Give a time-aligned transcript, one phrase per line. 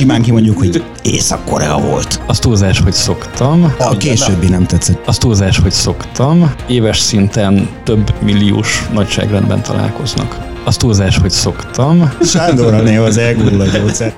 [0.00, 2.20] És simán kimondjuk, hogy Észak-Korea volt.
[2.26, 3.74] Az túlzás, hogy szoktam.
[3.78, 5.06] A későbbi nem tetszett.
[5.06, 6.54] Az túlzás, hogy szoktam.
[6.68, 10.38] Éves szinten több milliós nagyságrendben találkoznak.
[10.64, 12.12] Az túlzás, hogy szoktam.
[12.22, 14.14] Sándorra néha az elgull a gyógyszer.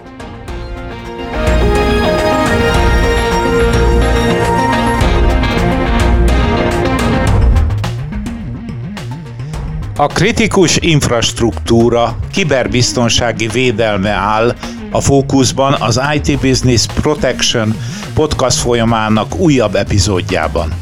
[9.97, 14.55] A kritikus infrastruktúra kiberbiztonsági védelme áll
[14.93, 17.75] a fókuszban az IT Business Protection
[18.15, 20.73] podcast folyamának újabb epizódjában.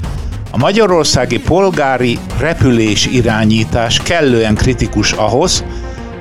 [0.51, 5.65] A magyarországi polgári repülés irányítás kellően kritikus ahhoz,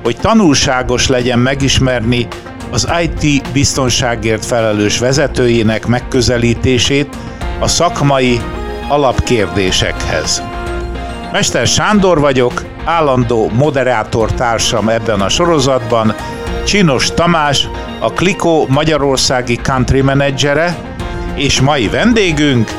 [0.03, 2.27] hogy tanulságos legyen megismerni
[2.71, 7.15] az IT biztonságért felelős vezetőjének megközelítését
[7.59, 8.39] a szakmai
[8.87, 10.43] alapkérdésekhez.
[11.31, 16.15] Mester Sándor vagyok, állandó moderátor társam ebben a sorozatban,
[16.65, 17.69] Csinos Tamás,
[17.99, 20.77] a Kliko Magyarországi Country Managere,
[21.35, 22.69] és mai vendégünk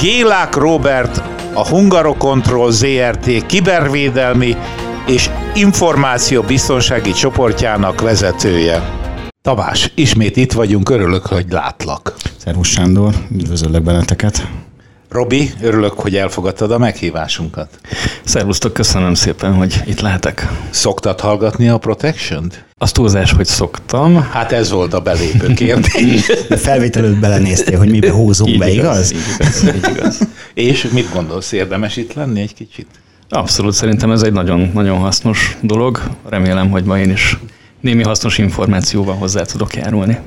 [0.00, 1.22] Gélák Robert,
[1.54, 4.56] a Hungarocontrol ZRT kibervédelmi
[5.06, 8.82] és információbiztonsági csoportjának vezetője.
[9.42, 12.14] Tamás, ismét itt vagyunk, örülök, hogy látlak.
[12.36, 14.46] Szervusz Sándor, üdvözöllek benneteket.
[15.12, 17.68] Robi, örülök, hogy elfogadtad a meghívásunkat.
[18.24, 20.48] Szervusztok, köszönöm szépen, hogy itt lehetek.
[20.70, 22.64] Szoktad hallgatni a Protection-t?
[22.78, 24.28] Az túlzás, hogy szoktam.
[24.30, 26.26] Hát ez volt a belépő kérdés.
[26.48, 29.12] De felvételőt belenéztél, hogy mibe húzunk Így be, igaz?
[29.12, 30.18] Így igaz, így igaz.
[30.54, 32.86] És mit gondolsz, érdemes itt lenni egy kicsit?
[33.28, 36.00] Abszolút szerintem ez egy nagyon, nagyon hasznos dolog.
[36.28, 37.38] Remélem, hogy ma én is
[37.80, 40.18] némi hasznos információval hozzá tudok járulni.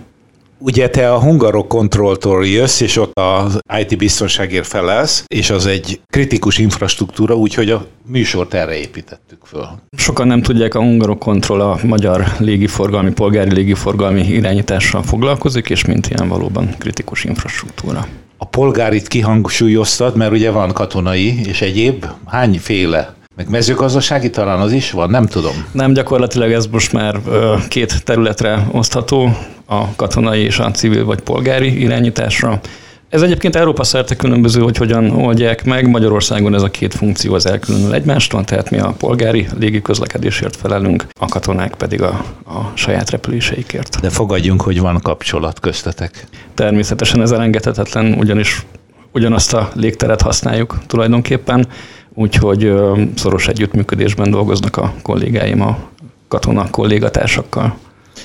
[0.57, 6.01] Ugye te a Hungarok Controltól jössz, és ott az IT biztonságért felelsz, és az egy
[6.07, 9.67] kritikus infrastruktúra, úgyhogy a műsort erre építettük föl.
[9.97, 16.07] Sokan nem tudják, a Hungarok Control a magyar légiforgalmi, polgári légiforgalmi irányítással foglalkozik, és mint
[16.07, 18.07] ilyen valóban kritikus infrastruktúra.
[18.37, 22.05] A polgárit kihangsúlyoztad, mert ugye van katonai és egyéb.
[22.25, 23.13] Hányféle?
[23.35, 25.65] Meg mezőgazdasági talán az is van, nem tudom.
[25.71, 27.19] Nem, gyakorlatilag ez most már
[27.67, 32.59] két területre osztható, a katonai és a civil vagy polgári irányításra.
[33.09, 35.89] Ez egyébként Európa szerte különböző, hogy hogyan oldják meg.
[35.89, 41.25] Magyarországon ez a két funkció az elkülönül egymástól, tehát mi a polgári légiközlekedésért felelünk, a
[41.25, 43.99] katonák pedig a, a saját repüléseikért.
[44.01, 46.27] De fogadjunk, hogy van kapcsolat köztetek.
[46.53, 48.65] Természetesen ez elengedhetetlen, ugyanis
[49.11, 51.67] ugyanazt a légteret használjuk tulajdonképpen,
[52.15, 52.73] úgyhogy
[53.15, 55.77] szoros együttműködésben dolgoznak a kollégáim a
[56.27, 57.77] katona kollégatársakkal.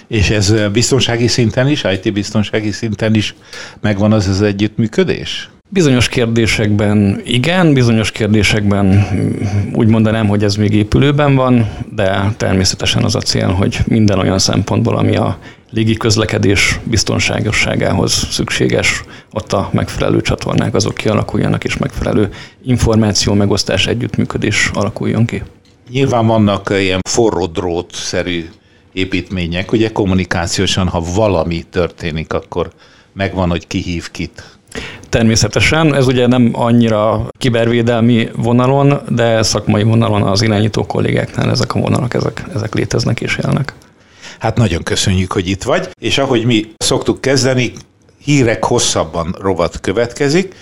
[0.07, 3.35] És ez biztonsági szinten is, IT biztonsági szinten is
[3.81, 5.51] megvan az az együttműködés?
[5.73, 9.31] Bizonyos kérdésekben igen, bizonyos kérdésekben mm,
[9.73, 14.39] úgy mondanám, hogy ez még épülőben van, de természetesen az a cél, hogy minden olyan
[14.39, 15.39] szempontból, ami a
[15.71, 22.29] légi közlekedés biztonságosságához szükséges, ott a megfelelő csatornák azok kialakuljanak, és megfelelő
[22.65, 25.43] információ megosztás együttműködés alakuljon ki.
[25.91, 28.49] Nyilván vannak ilyen forró drót-szerű
[28.93, 32.71] építmények, ugye kommunikációsan, ha valami történik, akkor
[33.13, 34.59] megvan, hogy ki hív kit.
[35.09, 41.81] Természetesen, ez ugye nem annyira kibervédelmi vonalon, de szakmai vonalon az irányító kollégáknál ezek a
[41.81, 43.75] vonalak, ezek, ezek léteznek és élnek.
[44.41, 47.73] Hát nagyon köszönjük, hogy itt vagy, és ahogy mi szoktuk kezdeni,
[48.25, 50.55] hírek hosszabban rovat következik,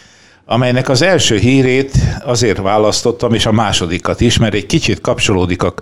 [0.44, 1.92] amelynek az első hírét
[2.24, 5.74] azért választottam, és a másodikat is, mert egy kicsit kapcsolódik a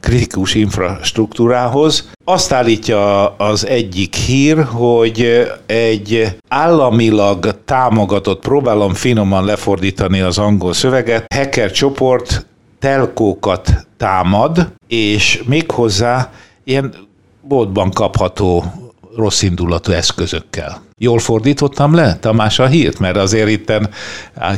[0.00, 2.10] kritikus infrastruktúrához.
[2.24, 11.34] Azt állítja az egyik hír, hogy egy államilag támogatott, próbálom finoman lefordítani az angol szöveget,
[11.34, 12.46] hacker csoport
[12.78, 16.32] telkókat támad, és méghozzá
[16.64, 17.08] ilyen
[17.42, 18.64] boltban kapható
[19.16, 20.82] rossz indulatú eszközökkel.
[20.98, 22.98] Jól fordítottam le, Tamás, a hírt?
[22.98, 23.88] Mert azért itten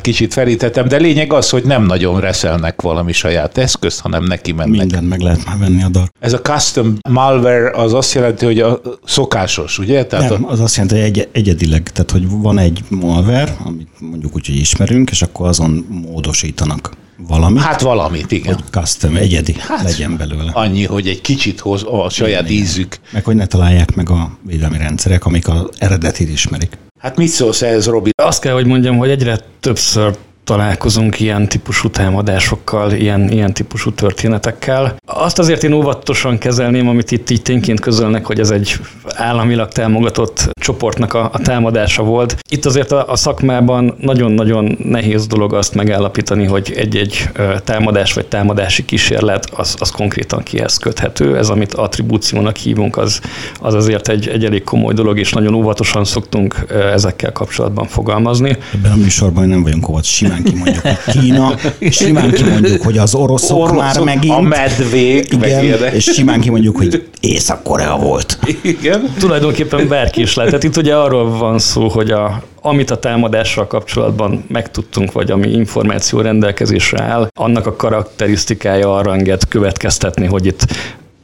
[0.00, 4.78] kicsit felítettem, de lényeg az, hogy nem nagyon reszelnek valami saját eszközt, hanem neki mennek.
[4.78, 6.08] Mindent meg lehet már venni a dar.
[6.20, 10.06] Ez a custom malware az azt jelenti, hogy a szokásos, ugye?
[10.06, 13.88] Tehát Nem, a, az azt jelenti, hogy egy, egyedileg, tehát hogy van egy malware, amit
[13.98, 16.90] mondjuk úgy, hogy ismerünk, és akkor azon módosítanak
[17.28, 18.54] valamit, hát valamit, igen.
[18.54, 20.50] hogy custom, egyedi Hát, legyen belőle.
[20.52, 22.64] Annyi, hogy egy kicsit hoz a saját Igen, igen.
[22.64, 22.98] ízük.
[23.12, 26.78] Meg hogy ne találják meg a védelmi rendszerek, amik az eredetit ismerik.
[26.98, 28.10] Hát mit szólsz ehhez, Robi?
[28.22, 34.96] Azt kell, hogy mondjam, hogy egyre többször találkozunk ilyen típusú támadásokkal, ilyen, ilyen típusú történetekkel.
[35.06, 38.76] Azt azért én óvatosan kezelném, amit itt így tényként közölnek, hogy ez egy
[39.08, 42.36] államilag támogatott csoportnak a, a támadása volt.
[42.48, 47.28] Itt azért a, a szakmában nagyon-nagyon nehéz dolog azt megállapítani, hogy egy-egy
[47.64, 51.36] támadás vagy támadási kísérlet az, az konkrétan kihez köthető.
[51.36, 53.20] Ez, amit attribúciónak hívunk, az,
[53.60, 58.56] az azért egy, egy elég komoly dolog, és nagyon óvatosan szoktunk ezekkel kapcsolatban fogalmazni.
[58.74, 61.54] Ebben a műsorban nem vagyunk óvat, simán kimondjuk, hogy Kína,
[61.90, 64.34] simán kimondjuk, hogy az oroszok, oroszok már megint.
[64.34, 68.38] A medvék, igen, és simán kimondjuk, hogy Észak-Korea volt.
[68.62, 69.14] Igen.
[69.18, 70.50] Tulajdonképpen bárki is lehet.
[70.52, 75.48] Tehát itt ugye arról van szó, hogy a, amit a támadással kapcsolatban megtudtunk, vagy ami
[75.48, 80.66] információ rendelkezésre áll, annak a karakterisztikája arra enged következtetni, hogy itt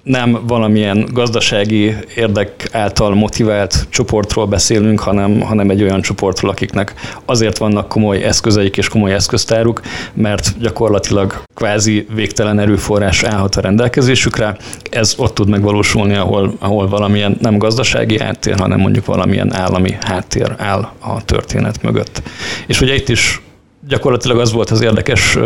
[0.08, 6.94] nem valamilyen gazdasági érdek által motivált csoportról beszélünk, hanem, hanem egy olyan csoportról, akiknek
[7.24, 9.80] azért vannak komoly eszközeik és komoly eszköztáruk,
[10.14, 14.56] mert gyakorlatilag kvázi végtelen erőforrás állhat a rendelkezésükre.
[14.90, 20.54] Ez ott tud megvalósulni, ahol, ahol valamilyen nem gazdasági háttér, hanem mondjuk valamilyen állami háttér
[20.56, 22.22] áll a történet mögött.
[22.66, 23.40] És ugye itt is
[23.88, 25.36] gyakorlatilag az volt az érdekes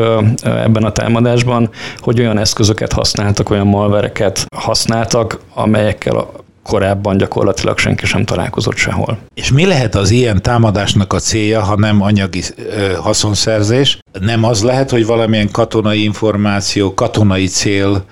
[0.43, 6.27] ebben a támadásban, hogy olyan eszközöket használtak, olyan malvereket használtak, amelyekkel
[6.63, 9.19] korábban gyakorlatilag senki sem találkozott sehol.
[9.35, 12.43] És mi lehet az ilyen támadásnak a célja, ha nem anyagi
[13.01, 13.99] haszonszerzés?
[14.21, 18.05] Nem az lehet, hogy valamilyen katonai információ, katonai cél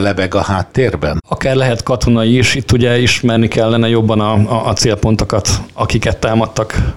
[0.00, 1.22] lebeg a háttérben?
[1.28, 6.94] Akár lehet katonai is, itt ugye ismerni kellene jobban a, a, a célpontokat, akiket támadtak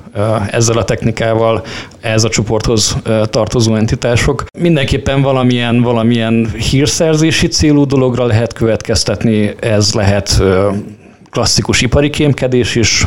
[0.50, 1.64] ezzel a technikával,
[2.02, 2.98] ez a csoporthoz
[3.30, 4.46] tartozó entitások.
[4.60, 10.42] Mindenképpen valamilyen, valamilyen hírszerzési célú dologra lehet következtetni, ez lehet
[11.32, 13.06] klasszikus ipari kémkedés is,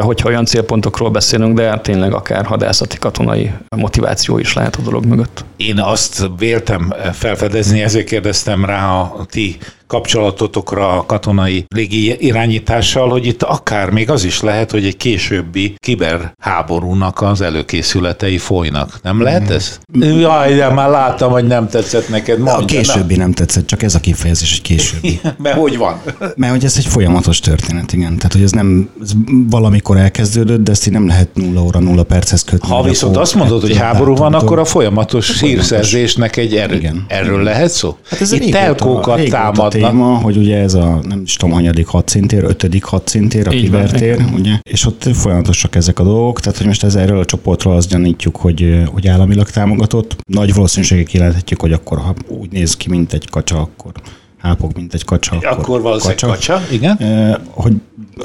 [0.00, 5.44] hogyha olyan célpontokról beszélünk, de tényleg akár hadászati, katonai motiváció is lehet a dolog mögött.
[5.56, 9.58] Én azt véltem felfedezni, ezért kérdeztem rá a ti
[9.88, 15.74] kapcsolatotokra a katonai légi irányítással, hogy itt akár még az is lehet, hogy egy későbbi
[15.78, 18.98] kiberháborúnak az előkészületei folynak.
[19.02, 19.78] Nem lehet ez?
[19.92, 22.38] Jaj, de már láttam, hogy nem tetszett neked.
[22.38, 23.18] Mondja, a későbbi nem.
[23.18, 25.20] nem tetszett, csak ez a kifejezés, hogy későbbi.
[25.36, 26.00] Mert hogy van?
[26.36, 28.16] Mert hogy ez egy folyamatos történet, igen.
[28.16, 29.10] Tehát, hogy ez nem ez
[29.50, 32.68] valamikor elkezdődött, de ezt így nem lehet nulla óra, nulla perchez kötni.
[32.68, 36.74] Ha viszont azt mondod, hogy háború van, akkor a folyamatos hírszerzésnek egy erő.
[36.74, 37.04] Igen.
[37.08, 37.96] Erről lehet szó?
[38.08, 42.44] Hát ez Itt telkókat támad téma, hogy ugye ez a nem is tudom, hanyadik hadszintér,
[42.44, 46.94] ötödik hadszintér, a kibertér, ugye, és ott folyamatosak ezek a dolgok, tehát hogy most ez
[46.94, 50.16] erről a csoportról azt gyanítjuk, hogy, hogy államilag támogatott.
[50.26, 53.92] Nagy valószínűséggel kijelenthetjük, hogy akkor, ha úgy néz ki, mint egy kacsa, akkor
[54.38, 55.36] hápog, mint egy kacsa.
[55.36, 56.52] Akkor, akkor valószínűleg kacsa.
[56.52, 56.96] kacsa, igen.
[56.96, 57.72] E, hogy,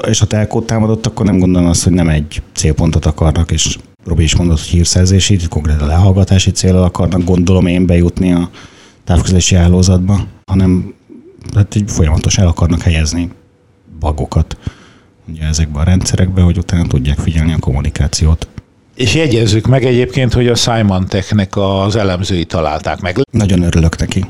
[0.08, 4.22] és ha telkót támadott, akkor nem gondolom azt, hogy nem egy célpontot akarnak, és Robi
[4.22, 8.50] is mondott, hogy hírszerzési, konkrétan lehallgatási célral akarnak, gondolom én bejutni a
[9.04, 10.94] távközlési hálózatba, hanem
[11.54, 13.30] hát így folyamatos el akarnak helyezni
[14.00, 14.56] bagokat
[15.28, 18.48] ugye ezekbe a rendszerekbe, hogy utána tudják figyelni a kommunikációt.
[18.94, 23.18] És jegyezzük meg egyébként, hogy a Simon Technek az elemzői találták meg.
[23.30, 24.24] Nagyon örülök neki.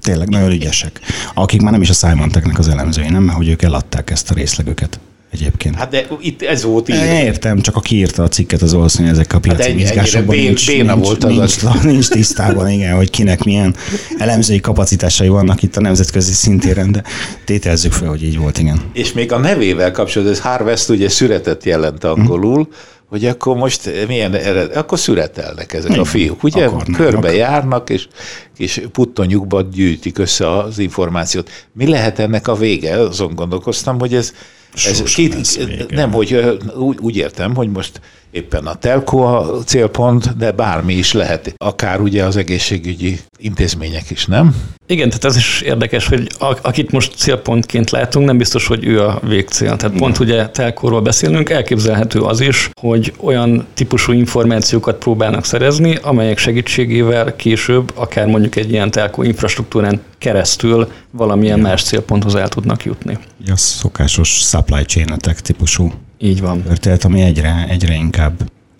[0.00, 1.00] Tényleg nagyon ügyesek.
[1.34, 4.34] Akik már nem is a Simon Technek az elemzői, nem, hogy ők eladták ezt a
[4.34, 5.74] részlegüket egyébként.
[5.74, 6.96] Hát de itt ez volt így.
[6.96, 10.94] Értem, csak aki írta a cikket, az valószínűleg ezek a piaci hát mizgásokban nincs, béna
[10.94, 11.82] nincs, volt az nincs, az.
[11.82, 13.74] nincs tisztában, igen, hogy kinek milyen
[14.18, 17.02] elemzői kapacitásai vannak itt a nemzetközi szintéren, de
[17.44, 18.80] tételezzük fel, hogy így volt, igen.
[18.92, 24.06] És még a nevével kapcsolatban, ez Harvest ugye szüretet jelent angolul, hmm hogy akkor most
[24.06, 26.64] milyen ered, akkor szüretelnek ezek Igen, a fiúk, ugye?
[26.64, 26.96] Akarnak.
[26.96, 28.08] Körbe járnak, és,
[28.56, 31.50] és puttonyukba gyűjtik össze az információt.
[31.72, 33.00] Mi lehet ennek a vége?
[33.00, 34.32] Azon gondolkoztam, hogy ez
[34.74, 40.50] ez két, nem, hogy úgy, úgy értem, hogy most éppen a telko a célpont, de
[40.52, 44.56] bármi is lehet, akár ugye az egészségügyi intézmények is, nem?
[44.86, 49.20] Igen, tehát ez is érdekes, hogy akit most célpontként látunk, nem biztos, hogy ő a
[49.22, 49.76] végcél.
[49.76, 49.98] Tehát Igen.
[49.98, 57.36] pont ugye telkóról beszélünk, elképzelhető az is, hogy olyan típusú információkat próbálnak szerezni, amelyek segítségével
[57.36, 61.70] később, akár mondjuk egy ilyen telkó infrastruktúrán keresztül valamilyen Igen.
[61.70, 63.18] más célponthoz el tudnak jutni.
[63.46, 66.62] A szokásos supply chain típusú így van.
[66.62, 68.17] történet, ami egyre, egyre inkább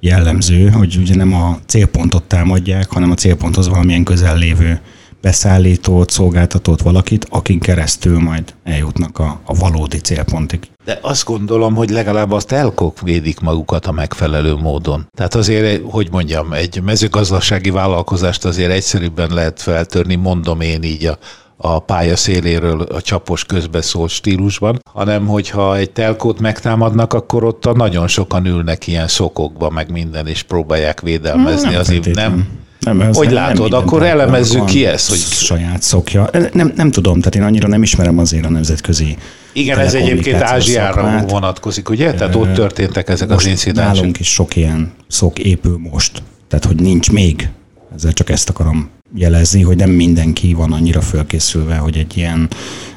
[0.01, 4.81] jellemző, hogy ugye nem a célpontot támadják, hanem a célponthoz valamilyen közel lévő
[5.21, 10.61] beszállítót, szolgáltatót, valakit, akin keresztül majd eljutnak a, a valódi célpontig.
[10.85, 15.07] De azt gondolom, hogy legalább azt telkok védik magukat a megfelelő módon.
[15.17, 21.19] Tehát azért, hogy mondjam, egy mezőgazdasági vállalkozást azért egyszerűbben lehet feltörni, mondom én így a,
[21.61, 27.73] a pálya széléről a csapos közbeszólt stílusban, hanem hogyha egy telkót megtámadnak, akkor ott a
[27.73, 31.71] nagyon sokan ülnek ilyen szokokba, meg minden, és próbálják védelmezni.
[31.71, 32.49] Nem az nem?
[32.81, 35.19] Nem, hogy nem látod, akkor elemezzük ki ezt, hogy...
[35.19, 36.31] Saját szokja.
[36.53, 39.17] Nem, nem tudom, tehát én annyira nem ismerem azért a nemzetközi
[39.53, 41.31] igen, ez egyébként Ázsiára szakmát.
[41.31, 42.15] vonatkozik, ugye?
[42.15, 43.95] Tehát ott történtek ezek az incidensek.
[43.95, 46.23] Nálunk is sok ilyen szok épül most.
[46.49, 47.49] Tehát, hogy nincs még.
[47.95, 52.49] Ezzel csak ezt akarom jelezni, hogy nem mindenki van annyira fölkészülve, hogy egy ilyen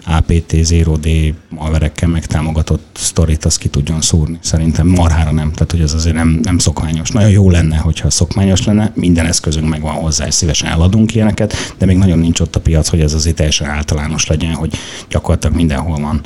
[0.05, 4.37] APT 0D malverekkel megtámogatott sztorit azt ki tudjon szúrni.
[4.41, 7.09] Szerintem marhára nem, tehát hogy ez azért nem, nem szokványos.
[7.09, 11.85] Nagyon jó lenne, hogyha szokványos lenne, minden eszközünk megvan hozzá, és szívesen eladunk ilyeneket, de
[11.85, 14.73] még nagyon nincs ott a piac, hogy ez azért teljesen általános legyen, hogy
[15.09, 16.21] gyakorlatilag mindenhol van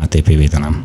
[0.00, 0.84] ATP védelem.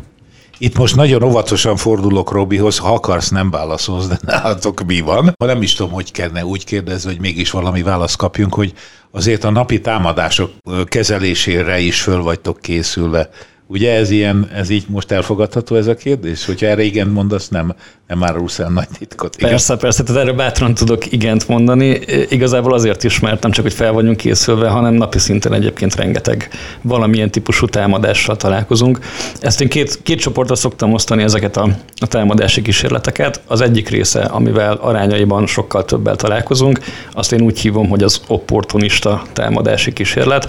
[0.64, 5.34] Itt most nagyon óvatosan fordulok Robihoz, ha akarsz, nem válaszolsz, de nálatok mi van.
[5.38, 8.72] Ha nem is tudom, hogy kellene úgy kérdezni, hogy mégis valami választ kapjunk, hogy
[9.10, 10.50] azért a napi támadások
[10.84, 13.28] kezelésére is föl vagytok készülve.
[13.66, 16.44] Ugye ez ilyen, ez így most elfogadható ez a kérdés?
[16.44, 17.74] Hogyha erre igen mondasz, nem,
[18.06, 19.36] nem árulsz el nagy titkot.
[19.36, 19.50] Igen?
[19.50, 22.00] Persze, persze, tehát erre bátran tudok igent mondani.
[22.28, 26.48] Igazából azért is, mert nem csak, hogy fel vagyunk készülve, hanem napi szinten egyébként rengeteg
[26.82, 28.98] valamilyen típusú támadással találkozunk.
[29.40, 31.68] Ezt én két, két csoportra szoktam osztani ezeket a,
[32.00, 33.40] a támadási kísérleteket.
[33.46, 36.78] Az egyik része, amivel arányaiban sokkal többel találkozunk,
[37.12, 40.48] azt én úgy hívom, hogy az opportunista támadási kísérlet.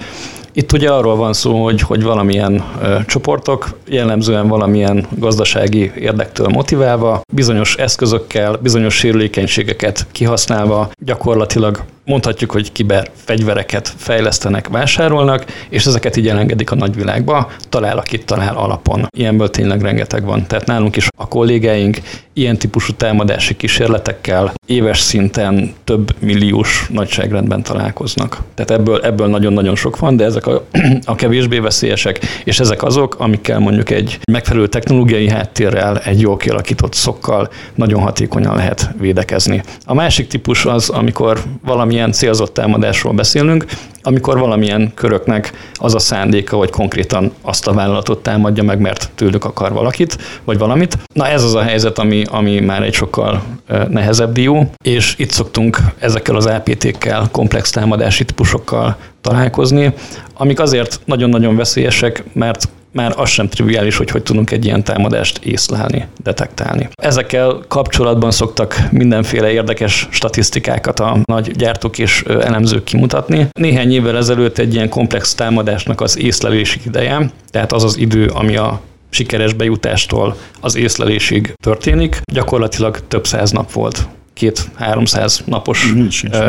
[0.58, 7.22] Itt ugye arról van szó, hogy, hogy valamilyen ö, csoportok, jellemzően valamilyen gazdasági érdektől motiválva,
[7.34, 16.28] bizonyos eszközökkel, bizonyos sérülékenységeket kihasználva gyakorlatilag mondhatjuk, hogy kiber fegyvereket fejlesztenek, vásárolnak, és ezeket így
[16.28, 19.08] elengedik a nagyvilágba, talál, akit talál alapon.
[19.18, 20.48] Ilyenből tényleg rengeteg van.
[20.48, 21.98] Tehát nálunk is a kollégáink
[22.34, 28.42] ilyen típusú támadási kísérletekkel éves szinten több milliós nagyságrendben találkoznak.
[28.54, 30.66] Tehát ebből, ebből nagyon-nagyon sok van, de ezek a,
[31.06, 36.94] a kevésbé veszélyesek, és ezek azok, amikkel mondjuk egy megfelelő technológiai háttérrel, egy jól kialakított
[36.94, 39.64] szokkal nagyon hatékonyan lehet védekezni.
[39.86, 43.66] A másik típus az, amikor valami valamilyen célzott támadásról beszélünk,
[44.06, 49.46] amikor valamilyen köröknek az a szándéka, hogy konkrétan azt a vállalatot támadja meg, mert tőlük
[49.46, 50.98] akar valakit, vagy valamit.
[51.14, 53.44] Na ez az a helyzet, ami, ami már egy sokkal
[53.90, 59.94] nehezebb dió, és itt szoktunk ezekkel az APT-kkel, komplex támadási típusokkal találkozni,
[60.34, 65.38] amik azért nagyon-nagyon veszélyesek, mert már az sem triviális, hogy hogy tudunk egy ilyen támadást
[65.44, 66.88] észlelni, detektálni.
[66.96, 73.48] Ezekkel kapcsolatban szoktak mindenféle érdekes statisztikákat a nagy gyártók és elemzők kimutatni.
[73.60, 78.56] Néhány évvel ezelőtt egy ilyen komplex támadásnak az észlelési ideje, tehát az az idő, ami
[78.56, 85.94] a sikeres bejutástól az észlelésig történik, gyakorlatilag több száz nap volt két 300 napos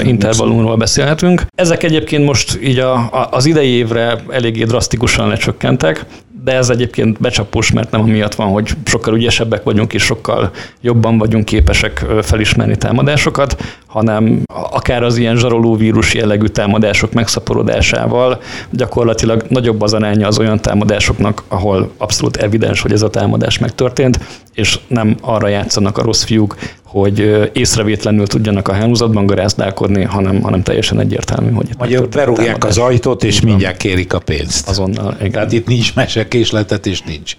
[0.02, 1.42] intervallumról beszélhetünk.
[1.56, 6.04] Ezek egyébként most így a, a, az idei évre eléggé drasztikusan lecsökkentek,
[6.46, 10.50] de ez egyébként becsapós, mert nem amiatt van, hogy sokkal ügyesebbek vagyunk és sokkal
[10.80, 19.44] jobban vagyunk képesek felismerni támadásokat, hanem akár az ilyen zsaroló vírus jellegű támadások megszaporodásával gyakorlatilag
[19.48, 24.18] nagyobb az aránya az olyan támadásoknak, ahol abszolút evidens, hogy ez a támadás megtörtént,
[24.54, 30.62] és nem arra játszanak a rossz fiúk, hogy észrevétlenül tudjanak a hálózatban garázdálkodni, hanem, hanem
[30.62, 34.68] teljesen egyértelmű, hogy itt Magyar berúgják az ajtót, és mindjárt kérik a pénzt.
[34.68, 35.30] Azonnal, igen.
[35.30, 37.34] Tehát itt nincs mesekésletet, és nincs.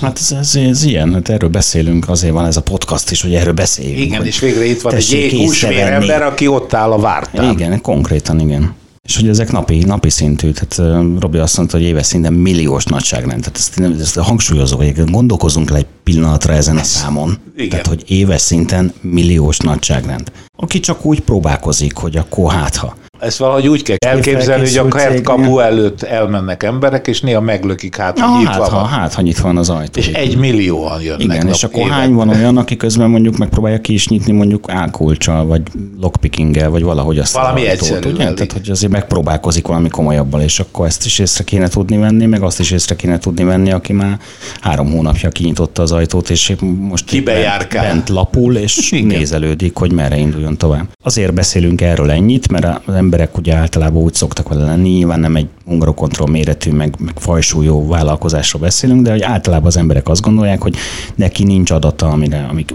[0.00, 3.34] Hát ez, ez, ez ilyen, hát erről beszélünk, azért van ez a podcast is, hogy
[3.34, 3.98] erről beszéljünk.
[3.98, 7.52] Igen, és végre itt van egy jégúsvér ember, aki ott áll a vártán.
[7.52, 8.74] Igen, konkrétan igen.
[9.04, 13.40] És hogy ezek napi, napi szintű, tehát Robi azt mondta, hogy éves szinten milliós nagyságrend.
[13.40, 17.38] Tehát ezt, ezt hangsúlyozom, hogy gondolkozunk le egy pillanatra ezen a számon.
[17.56, 17.68] Igen.
[17.68, 20.32] Tehát, hogy éves szinten milliós nagyságrend.
[20.56, 22.96] Aki csak úgy próbálkozik, hogy akkor hát ha.
[23.24, 27.96] Ezt valahogy úgy kell elképzelni, hogy a kert kapu előtt elmennek emberek, és néha meglökik
[27.96, 28.80] hát, hogy nyitva hát, van.
[28.80, 30.00] Ha, hát, ha nyitva van az ajtó.
[30.00, 31.20] És egy millióan jönnek.
[31.20, 35.46] Igen, és akkor hány van olyan, aki közben mondjuk megpróbálja ki is nyitni mondjuk álkulcsal,
[35.46, 35.62] vagy
[36.00, 38.08] lockpickinggel, vagy valahogy azt Valami egyszerű.
[38.08, 38.32] Ugye?
[38.32, 42.42] Tehát, hogy azért megpróbálkozik valami komolyabbal, és akkor ezt is észre kéne tudni venni, meg
[42.42, 44.18] azt is észre kéne tudni venni, aki már
[44.60, 49.06] három hónapja kinyitotta az ajtót, és most bent, bent lapul, és Igen.
[49.06, 50.86] nézelődik, hogy merre induljon tovább.
[51.02, 55.36] Azért beszélünk erről ennyit, mert az emberek ugye általában úgy szoktak vele lenni, nyilván nem
[55.36, 60.62] egy hungarokontroll méretű, meg, meg fajsúlyó vállalkozásról beszélünk, de hogy általában az emberek azt gondolják,
[60.62, 60.76] hogy
[61.14, 62.72] neki nincs adata, amire, amik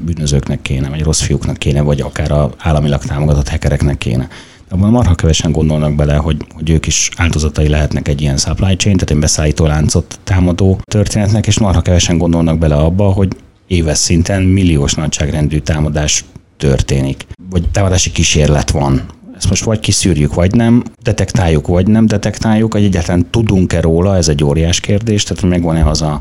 [0.00, 4.28] bűnözőknek kéne, vagy rossz fiúknak kéne, vagy akár a államilag támogatott hekereknek kéne.
[4.70, 8.96] Abban marha kevesen gondolnak bele, hogy, hogy ők is áldozatai lehetnek egy ilyen supply chain,
[8.96, 14.42] tehát egy beszállító láncot támadó történetnek, és marha kevesen gondolnak bele abba, hogy éves szinten
[14.42, 16.24] milliós nagyságrendű támadás
[16.56, 19.02] történik, vagy támadási kísérlet van
[19.38, 24.28] ezt most vagy kiszűrjük, vagy nem, detektáljuk, vagy nem detektáljuk, hogy egyáltalán tudunk-e róla, ez
[24.28, 26.20] egy óriás kérdés, tehát megvan-e az a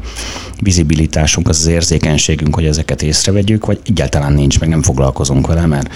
[0.62, 5.94] vizibilitásunk, az az érzékenységünk, hogy ezeket észrevegyük, vagy egyáltalán nincs, meg nem foglalkozunk vele, mert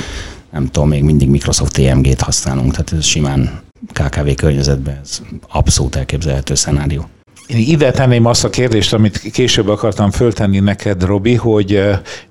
[0.52, 3.62] nem tudom, még mindig Microsoft TMG-t használunk, tehát ez simán
[3.94, 7.08] KKV környezetben ez abszolút elképzelhető szenárió.
[7.48, 11.82] Én ide tenném azt a kérdést, amit később akartam föltenni neked, Robi, hogy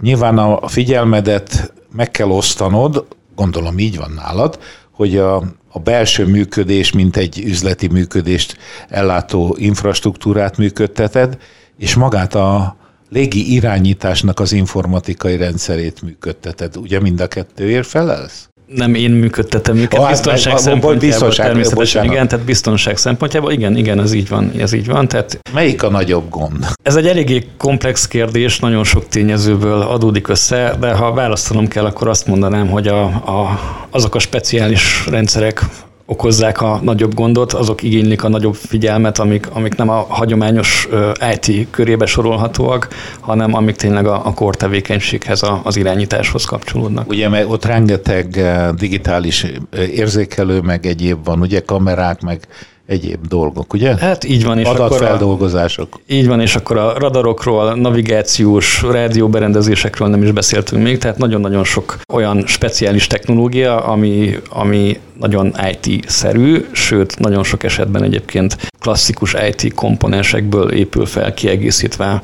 [0.00, 4.58] nyilván a figyelmedet meg kell osztanod, gondolom így van nálad,
[5.00, 5.36] hogy a,
[5.68, 8.56] a belső működés, mint egy üzleti működést
[8.88, 11.38] ellátó infrastruktúrát működteted,
[11.78, 12.76] és magát a
[13.08, 16.76] légi irányításnak az informatikai rendszerét működteted.
[16.76, 18.49] Ugye mind a kettőért felelsz?
[18.74, 22.12] Nem én működtetem őket, Ah, biztonság meg- szempontjából biztonság, természetesen bocsánat.
[22.12, 25.90] igen, tehát biztonság szempontjából igen, igen, ez így van, ez így van, tehát Melyik a
[25.90, 26.66] nagyobb gond?
[26.82, 32.08] ez egy eléggé komplex kérdés, nagyon sok tényezőből adódik össze, de ha választanom kell, akkor
[32.08, 33.60] azt mondanám, hogy a, a,
[33.90, 35.64] azok a speciális rendszerek
[36.10, 40.88] okozzák a nagyobb gondot, azok igénylik a nagyobb figyelmet, amik, amik nem a hagyományos
[41.34, 42.88] IT körébe sorolhatóak,
[43.20, 47.08] hanem amik tényleg a, a core tevékenységhez, a, az irányításhoz kapcsolódnak.
[47.08, 48.40] Ugye mert ott rengeteg
[48.76, 49.46] digitális
[49.94, 52.46] érzékelő, meg egyéb van, ugye kamerák, meg
[52.90, 53.96] egyéb dolgok, ugye?
[53.96, 56.00] Hát így van, és akkor a, Adatfeldolgozások.
[56.06, 61.98] Így van, és akkor a radarokról, navigációs, rádióberendezésekről nem is beszéltünk még, tehát nagyon-nagyon sok
[62.12, 70.72] olyan speciális technológia, ami, ami nagyon IT-szerű, sőt, nagyon sok esetben egyébként klasszikus IT komponensekből
[70.72, 72.22] épül fel, kiegészítve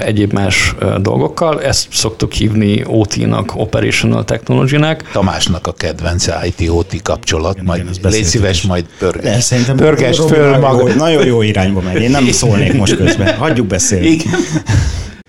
[0.00, 1.62] egyéb más dolgokkal.
[1.62, 5.10] Ezt szoktuk hívni OT-nak, Operational Technology-nek.
[5.12, 9.22] Tamásnak a kedvence IT-OT kapcsolat, Igen, majd légy szíves, majd pörges.
[9.22, 10.88] De szerintem Pörgesd Robi föl nagyon maga.
[10.88, 12.02] Jó, nagyon jó irányba megy.
[12.02, 13.34] Én nem szólnék most közben.
[13.34, 14.06] Hagyjuk beszélni.
[14.06, 14.32] Igen.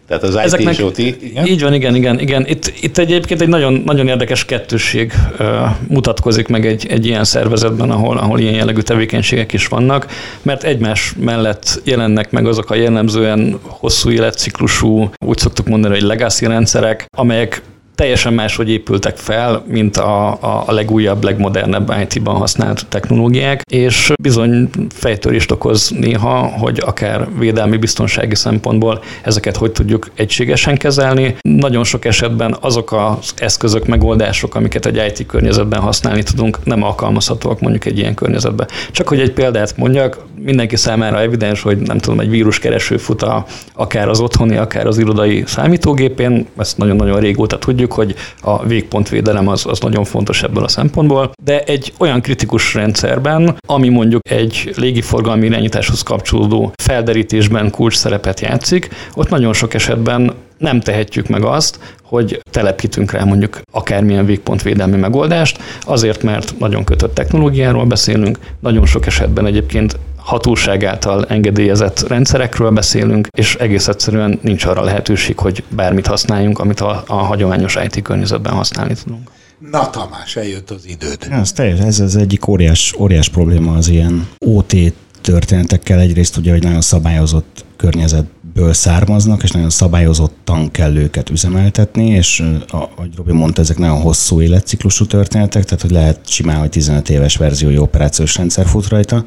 [0.07, 1.45] Tehát az IT Ezeknek- és OT, igen?
[1.45, 2.45] Így van, igen, igen, igen.
[2.47, 7.91] Itt, itt egyébként egy nagyon, nagyon érdekes kettősség ö, mutatkozik meg egy, egy ilyen szervezetben,
[7.91, 10.07] ahol, ahol ilyen jellegű tevékenységek is vannak,
[10.41, 16.45] mert egymás mellett jelennek meg azok a jellemzően hosszú életciklusú, úgy szoktuk mondani, hogy legacy
[16.45, 17.61] rendszerek, amelyek
[17.95, 20.31] teljesen máshogy épültek fel, mint a,
[20.65, 28.35] a, legújabb, legmodernebb IT-ban használt technológiák, és bizony fejtörést okoz néha, hogy akár védelmi biztonsági
[28.35, 31.35] szempontból ezeket hogy tudjuk egységesen kezelni.
[31.41, 37.59] Nagyon sok esetben azok az eszközök, megoldások, amiket egy IT környezetben használni tudunk, nem alkalmazhatóak
[37.59, 38.67] mondjuk egy ilyen környezetben.
[38.91, 43.45] Csak hogy egy példát mondjak, mindenki számára evidens, hogy nem tudom, egy víruskereső fut a,
[43.73, 49.65] akár az otthoni, akár az irodai számítógépén, ezt nagyon-nagyon régóta tudjuk, hogy a végpontvédelem az,
[49.65, 55.45] az nagyon fontos ebből a szempontból, de egy olyan kritikus rendszerben, ami mondjuk egy légiforgalmi
[55.45, 62.39] irányításhoz kapcsolódó felderítésben kulcs szerepet játszik, ott nagyon sok esetben nem tehetjük meg azt, hogy
[62.51, 69.45] telepítünk rá mondjuk akármilyen végpontvédelmi megoldást, azért, mert nagyon kötött technológiáról beszélünk, nagyon sok esetben
[69.45, 76.59] egyébként hatóság által engedélyezett rendszerekről beszélünk, és egész egyszerűen nincs arra lehetőség, hogy bármit használjunk,
[76.59, 79.29] amit a, a hagyományos IT környezetben használni tudunk.
[79.71, 81.27] Na Tamás, eljött az időd.
[81.29, 84.75] Ez, teljesen, ez az egyik óriás, óriás probléma az ilyen OT
[85.21, 85.99] történetekkel.
[85.99, 93.15] Egyrészt ugye, hogy nagyon szabályozott környezetből származnak, és nagyon szabályozottan kell őket üzemeltetni, és ahogy
[93.15, 97.77] Robi mondta, ezek nagyon hosszú életciklusú történetek, tehát hogy lehet simán, hogy 15 éves verziói
[97.77, 99.23] operációs rendszer fut rajta,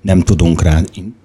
[0.00, 0.80] nem tudunk rá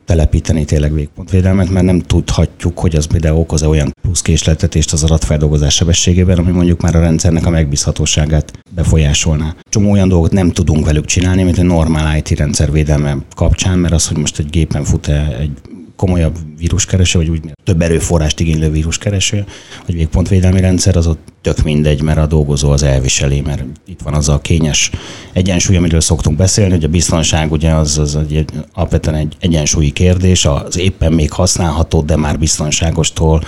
[0.06, 5.74] telepíteni tényleg végpontvédelmet, mert nem tudhatjuk, hogy az például okoz-e olyan plusz késleltetést az adatfeldolgozás
[5.74, 9.56] sebességében, ami mondjuk már a rendszernek a megbízhatóságát befolyásolná.
[9.70, 13.94] Csomó olyan dolgot nem tudunk velük csinálni, mint egy normál IT rendszer védelme kapcsán, mert
[13.94, 15.52] az, hogy most egy gépen fut-e egy
[15.96, 19.46] komolyabb víruskereső, vagy úgy több erőforrást igénylő víruskereső,
[19.86, 24.14] vagy végpontvédelmi rendszer, az ott tök mindegy, mert a dolgozó az elviseli, mert itt van
[24.14, 24.92] az a kényes
[25.34, 30.46] egyensúly, amiről szoktunk beszélni, hogy a biztonság ugye az, az egy, alapvetően egy egyensúlyi kérdés,
[30.46, 33.44] az éppen még használható, de már biztonságostól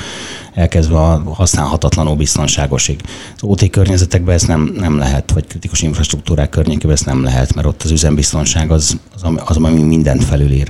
[0.54, 3.02] elkezdve a használhatatlanul biztonságosig.
[3.36, 7.68] Az OT környezetekben ezt nem, nem lehet, vagy kritikus infrastruktúrák környékében ezt nem lehet, mert
[7.68, 10.70] ott az üzembiztonság az, az, az ami mindent felülír.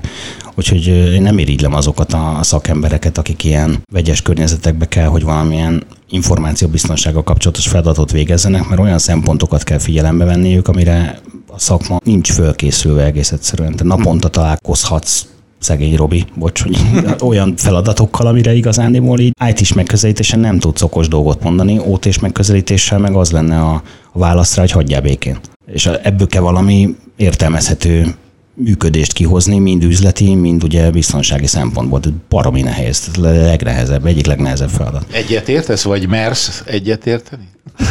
[0.55, 7.23] Úgyhogy én nem irigylem azokat a szakembereket, akik ilyen vegyes környezetekbe kell, hogy valamilyen információbiztonsággal
[7.23, 13.31] kapcsolatos feladatot végezzenek, mert olyan szempontokat kell figyelembe venniük, amire a szakma nincs fölkészülve egész
[13.31, 13.75] egyszerűen.
[13.75, 15.25] Te naponta találkozhatsz
[15.59, 16.77] szegény Robi, bocs, hogy
[17.19, 23.15] olyan feladatokkal, amire igazándiból így IT-s megközelítésen nem tudsz okos dolgot mondani, OT-s megközelítéssel meg
[23.15, 25.39] az lenne a, a válaszra, hogy hagyjál békén.
[25.71, 28.15] És ebből kell valami értelmezhető
[28.55, 31.99] működést kihozni, mind üzleti, mind ugye biztonsági szempontból.
[32.03, 35.05] Ez baromi nehéz, legnehezebb, egyik legnehezebb feladat.
[35.11, 37.47] Egyet értesz, vagy mersz egyet érteni?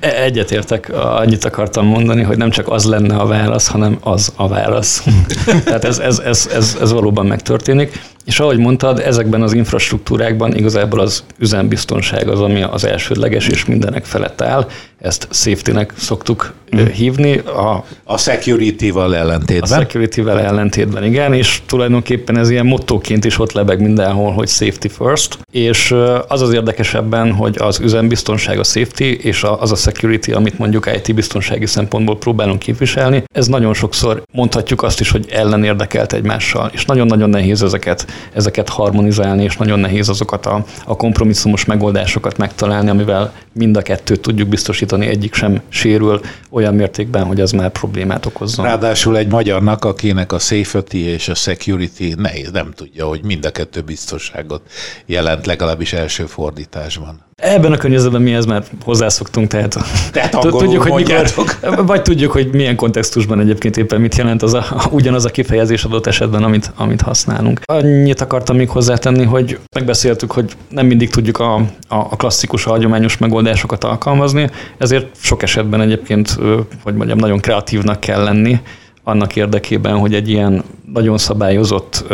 [0.00, 4.48] E- Egyetértek, annyit akartam mondani, hogy nem csak az lenne a válasz, hanem az a
[4.48, 5.04] válasz.
[5.64, 8.02] Tehát ez, ez, ez, ez, ez valóban megtörténik.
[8.24, 14.04] És ahogy mondtad, ezekben az infrastruktúrákban igazából az üzembiztonság az, ami az elsődleges és mindenek
[14.04, 14.68] felett áll.
[15.00, 16.84] ezt safety-nek szoktuk mm.
[16.84, 17.36] hívni.
[17.38, 19.78] A, a security-val ellentétben.
[19.78, 24.88] A security-vel ellentétben, igen, és tulajdonképpen ez ilyen mottoként is ott lebeg mindenhol, hogy safety
[24.88, 25.94] first, és
[26.28, 31.14] az az érdekesebben, hogy az üzembiztonság a safety, és az a security, amit mondjuk IT
[31.14, 37.30] biztonsági szempontból próbálunk képviselni, ez nagyon sokszor mondhatjuk azt is, hogy ellenérdekelt egymással, és nagyon-nagyon
[37.30, 43.76] nehéz ezeket, ezeket harmonizálni, és nagyon nehéz azokat a, a kompromisszumos megoldásokat megtalálni, amivel mind
[43.76, 46.20] a kettőt tudjuk biztosítani, egyik sem sérül
[46.50, 48.64] olyan mértékben, hogy az már problémát okozzon.
[48.64, 53.50] Ráadásul egy magyarnak, akinek a safety és a security nehéz, nem tudja, hogy mind a
[53.50, 54.62] kettő biztonságot
[55.06, 57.28] jelent, legalábbis első fordításban.
[57.40, 59.76] Ebben a környezetben mi ez már hozzászoktunk, tehát,
[60.12, 64.64] tehát tudjuk, hogy mikor, vagy tudjuk, hogy milyen kontextusban egyébként éppen mit jelent az a,
[64.90, 67.60] ugyanaz a kifejezés adott esetben, amit, amit használunk.
[67.64, 72.70] Annyit akartam még hozzátenni, hogy megbeszéltük, hogy nem mindig tudjuk a, a, a klasszikus, a
[72.70, 76.38] hagyományos megoldásokat alkalmazni, ezért sok esetben egyébként,
[76.82, 78.60] hogy mondjam, nagyon kreatívnak kell lenni,
[79.10, 82.04] annak érdekében, hogy egy ilyen nagyon szabályozott,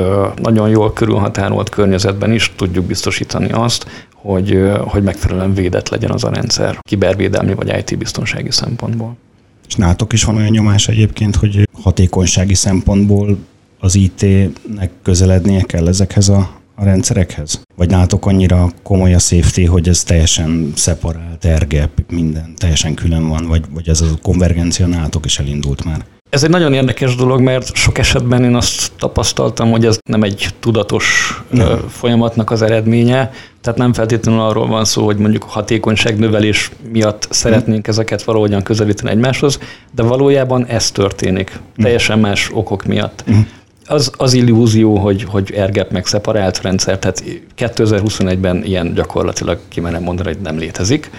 [0.42, 6.30] nagyon jól körülhatárolt környezetben is tudjuk biztosítani azt, hogy, hogy megfelelően védett legyen az a
[6.30, 9.16] rendszer, kibervédelmi vagy IT biztonsági szempontból.
[9.68, 13.36] És nátok is van olyan nyomás egyébként, hogy hatékonysági szempontból
[13.80, 17.60] az IT-nek közelednie kell ezekhez a, a rendszerekhez?
[17.76, 23.46] Vagy nátok annyira komoly a safety, hogy ez teljesen szeparált, ergep, minden teljesen külön van,
[23.46, 26.04] vagy, vagy ez a konvergencia nátok is elindult már?
[26.30, 30.48] Ez egy nagyon érdekes dolog, mert sok esetben én azt tapasztaltam, hogy ez nem egy
[30.60, 31.88] tudatos nem.
[31.88, 37.86] folyamatnak az eredménye, tehát nem feltétlenül arról van szó, hogy mondjuk hatékonyság növelés miatt szeretnénk
[37.86, 39.58] ezeket valahogyan közelíteni egymáshoz,
[39.94, 43.24] de valójában ez történik, teljesen más okok miatt.
[43.86, 47.24] Az, az illúzió, hogy, hogy ergep meg szeparált rendszer, tehát
[47.58, 51.10] 2021-ben ilyen gyakorlatilag kimenem mondani, hogy nem létezik.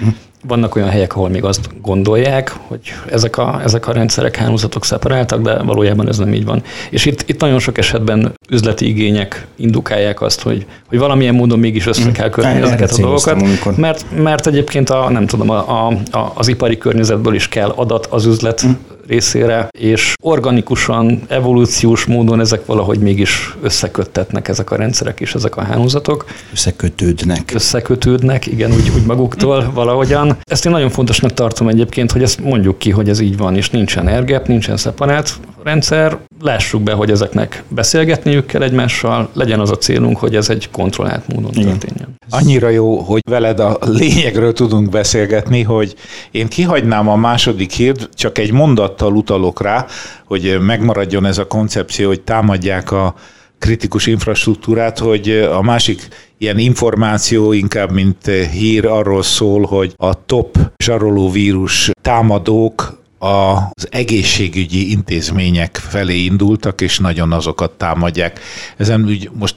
[0.48, 2.80] Vannak olyan helyek, ahol még azt gondolják, hogy
[3.12, 6.64] ezek a, ezek a rendszerek, hálózatok szeparáltak, de valójában ez nem így van.
[6.90, 11.88] És itt, itt nagyon sok esetben üzleti igények indukálják azt, hogy, hogy valamilyen módon mégis
[11.88, 12.64] össze kell kötni mm.
[12.64, 17.50] ezeket a dolgokat, mert, mert egyébként a, nem tudom, a, a, az ipari környezetből is
[17.50, 18.72] kell adat az üzlet mm
[19.08, 25.62] részére, és organikusan, evolúciós módon ezek valahogy mégis összeköttetnek ezek a rendszerek és ezek a
[25.62, 26.26] hálózatok.
[26.54, 27.52] Összekötődnek.
[27.54, 30.38] Összekötődnek, igen, úgy, úgy maguktól valahogyan.
[30.44, 33.70] Ezt én nagyon fontosnak tartom egyébként, hogy ezt mondjuk ki, hogy ez így van, és
[33.70, 39.78] nincsen ergep, nincsen szeparált rendszer, lássuk be, hogy ezeknek beszélgetniük kell egymással, legyen az a
[39.78, 41.68] célunk, hogy ez egy kontrollált módon Igen.
[41.68, 42.16] történjen.
[42.30, 45.96] Annyira jó, hogy veled a lényegről tudunk beszélgetni, hogy
[46.32, 48.52] én kihagynám a második hírt, csak egy
[48.98, 49.86] mondattal utalok rá,
[50.26, 53.16] hogy megmaradjon ez a koncepció, hogy támadják a
[53.60, 56.08] kritikus infrastruktúrát, hogy a másik
[56.38, 65.76] ilyen információ inkább, mint hír arról szól, hogy a top zsarolóvírus támadók az egészségügyi intézmények
[65.76, 68.40] felé indultak, és nagyon azokat támadják.
[68.78, 69.56] Ezen úgy most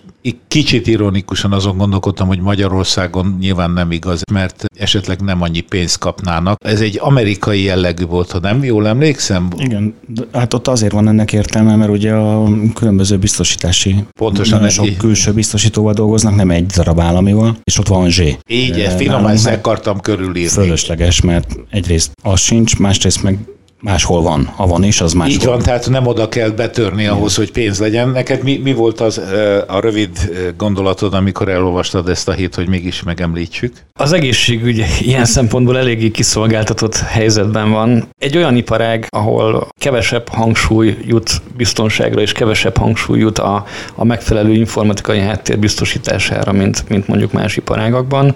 [0.49, 6.57] kicsit ironikusan azon gondolkodtam, hogy Magyarországon nyilván nem igaz, mert esetleg nem annyi pénzt kapnának.
[6.65, 9.49] Ez egy amerikai jellegű volt, ha nem jól emlékszem?
[9.59, 9.95] Igen,
[10.33, 14.97] hát ott azért van ennek értelme, mert ugye a különböző biztosítási, Pontosan sok egy...
[14.97, 18.39] külső biztosítóval dolgoznak, nem egy darab államival, és ott van zsé.
[18.49, 20.49] Így, finoman ezt akartam körülírni.
[20.49, 23.39] Fölösleges, mert egyrészt az sincs, másrészt meg
[23.81, 24.45] máshol van.
[24.57, 25.35] Ha van is, az máshol.
[25.35, 28.09] Így van, tehát nem oda kell betörni ahhoz, hogy pénz legyen.
[28.09, 29.21] Neked mi, mi volt az
[29.67, 33.73] a rövid gondolatod, amikor elolvastad ezt a hét, hogy mégis megemlítsük?
[33.95, 38.09] Az egészségügy ilyen szempontból eléggé kiszolgáltatott helyzetben van.
[38.19, 43.65] Egy olyan iparág, ahol kevesebb hangsúly jut biztonságra, és kevesebb hangsúly jut a,
[43.95, 48.35] a megfelelő informatikai háttér biztosítására, mint, mint mondjuk más iparágakban.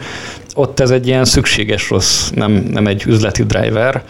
[0.55, 4.03] Ott ez egy ilyen szükséges rossz, nem, nem egy üzleti driver,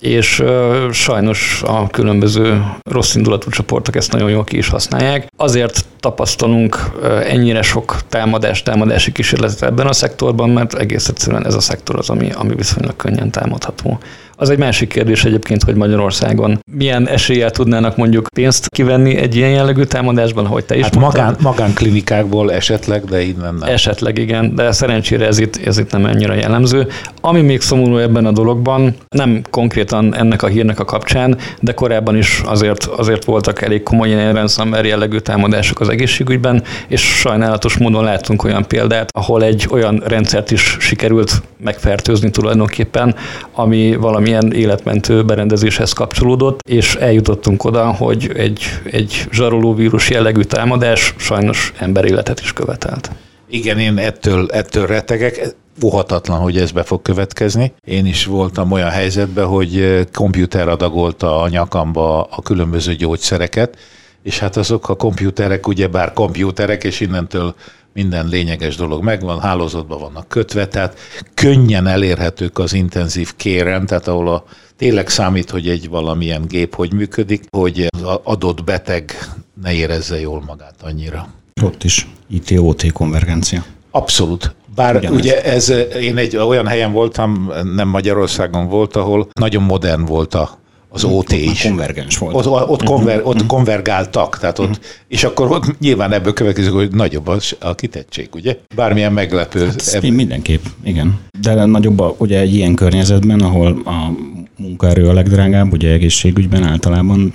[0.00, 0.42] és
[0.90, 5.26] sajnos a különböző rossz indulatú csoportok ezt nagyon jól ki is használják.
[5.36, 6.76] Azért tapasztalunk
[7.24, 12.10] ennyire sok támadás, támadási kísérletet ebben a szektorban, mert egész egyszerűen ez a szektor az,
[12.10, 13.98] ami, ami viszonylag könnyen támadható.
[14.40, 19.50] Az egy másik kérdés egyébként, hogy Magyarországon milyen eséllyel tudnának mondjuk pénzt kivenni egy ilyen
[19.50, 21.20] jellegű támadásban, hogy te is hát mondtad.
[21.20, 23.68] magán, magánklinikákból esetleg, de innen nem.
[23.68, 26.86] Esetleg igen, de szerencsére ez itt, ez itt nem ennyire jellemző.
[27.20, 32.16] Ami még szomorú ebben a dologban, nem konkrétan ennek a hírnek a kapcsán, de korábban
[32.16, 38.04] is azért, azért voltak elég komoly ilyen ransomware jellegű támadások az egészségügyben, és sajnálatos módon
[38.04, 43.14] láttunk olyan példát, ahol egy olyan rendszert is sikerült megfertőzni tulajdonképpen,
[43.52, 51.14] ami valami valamilyen életmentő berendezéshez kapcsolódott, és eljutottunk oda, hogy egy, egy zsarolóvírus jellegű támadás
[51.16, 53.10] sajnos emberéletet is követelt.
[53.50, 55.54] Igen, én ettől, ettől rettegek.
[55.84, 57.72] óhatatlan, hogy ez be fog következni.
[57.84, 63.76] Én is voltam olyan helyzetben, hogy komputer adagolta a nyakamba a különböző gyógyszereket,
[64.22, 67.54] és hát azok a komputerek ugyebár komputerek, és innentől
[67.98, 70.98] minden lényeges dolog megvan, hálózatban vannak kötve, tehát
[71.34, 74.44] könnyen elérhetők az intenzív kérem, tehát ahol a,
[74.76, 79.28] tényleg számít, hogy egy valamilyen gép hogy működik, hogy az adott beteg
[79.62, 81.28] ne érezze jól magát annyira.
[81.62, 83.64] Ott is IT-OT konvergencia.
[83.90, 84.54] Abszolút.
[84.74, 85.18] Bár Ugyanez.
[85.18, 85.68] ugye ez,
[86.00, 90.57] én egy olyan helyen voltam, nem Magyarországon volt, ahol nagyon modern volt a
[90.88, 91.62] az OT is.
[91.62, 92.34] Konvergens volt.
[92.34, 97.30] Ott, ott, konver, ott konvergáltak, tehát ott, és akkor ott nyilván ebből következik, hogy nagyobb
[97.60, 98.56] a kitettség, ugye?
[98.74, 99.66] Bármilyen meglepő.
[99.66, 100.02] Hát, ebb...
[100.02, 101.20] Mindenképp, igen.
[101.40, 104.12] De nagyobb a, ugye egy ilyen környezetben, ahol a
[104.58, 107.34] munkaerő a legdrágább, ugye egészségügyben általában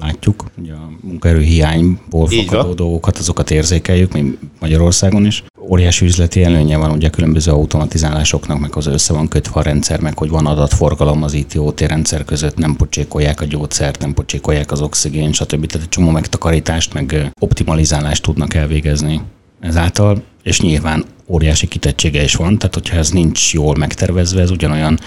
[0.00, 5.44] látjuk, ugye a munkaerő hiányból fakadó dolgokat, azokat érzékeljük, mi Magyarországon is.
[5.68, 10.18] Óriási üzleti előnye van ugye különböző automatizálásoknak, meg az össze van kötve a rendszer, meg
[10.18, 15.32] hogy van adatforgalom az ITOT rendszer között, nem pocsékolják a gyógyszert, nem pocsékolják az oxigén,
[15.32, 15.66] stb.
[15.66, 19.20] Tehát egy csomó megtakarítást, meg optimalizálást tudnak elvégezni
[19.60, 24.98] ezáltal, és nyilván óriási kitettsége is van, tehát hogyha ez nincs jól megtervezve, ez ugyanolyan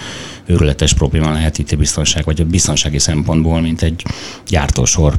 [0.46, 4.02] őrületes probléma lehet itt a biztonság, vagy a biztonsági szempontból, mint egy
[4.46, 5.18] gyártósor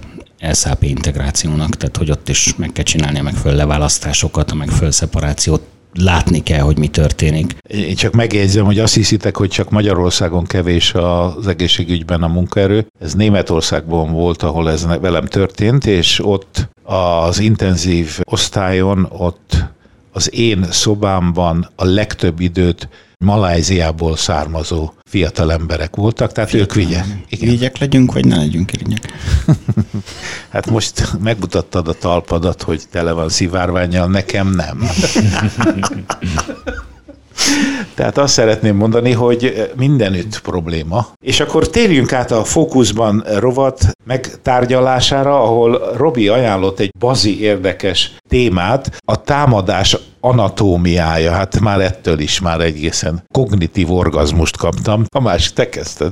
[0.53, 5.61] SAP integrációnak, tehát hogy ott is meg kell csinálni a megfelelő leválasztásokat, a megfelelő szeparációt,
[5.99, 7.55] látni kell, hogy mi történik.
[7.69, 12.87] Én csak megjegyzem, hogy azt hiszitek, hogy csak Magyarországon kevés az egészségügyben a munkaerő.
[12.99, 19.65] Ez Németországban volt, ahol ez velem történt, és ott az intenzív osztályon ott
[20.17, 22.89] az én szobámban a legtöbb időt
[23.25, 26.77] Maláziából származó fiatal emberek voltak, tehát fiatal.
[26.77, 27.05] ők vigyek.
[27.29, 27.49] Igen.
[27.49, 29.13] Vigyek legyünk, vagy ne legyünk irigyek?
[30.53, 34.83] hát most megmutattad a talpadat, hogy tele van szivárványjal, nekem nem.
[37.95, 41.07] Tehát azt szeretném mondani, hogy mindenütt probléma.
[41.23, 48.97] És akkor térjünk át a fókuszban rovat megtárgyalására, ahol Robi ajánlott egy bazi érdekes témát,
[49.05, 51.31] a támadás anatómiája.
[51.31, 55.05] Hát már ettől is már egészen kognitív orgazmust kaptam.
[55.09, 56.11] A másik te kezdted.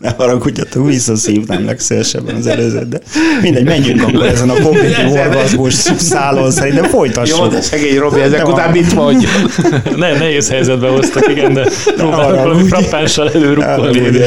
[0.00, 3.00] Ne haragudjatok, visszaszívnám legszélesebben az előzőt, de
[3.42, 7.38] mindegy, menjünk akkor ezen a kognitív orgazmus szálon, szerintem folytassuk.
[7.38, 9.28] Jó, de szegény Robi, ezek de után mit mondja?
[9.96, 14.22] ne, nehéz helyzetbe hoztak, igen, de próbálok valami frappánssal előrukkolni.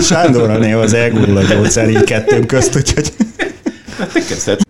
[0.00, 3.12] Sándorra néha az elgurul a gyógyszer így kettőnk közt, úgyhogy...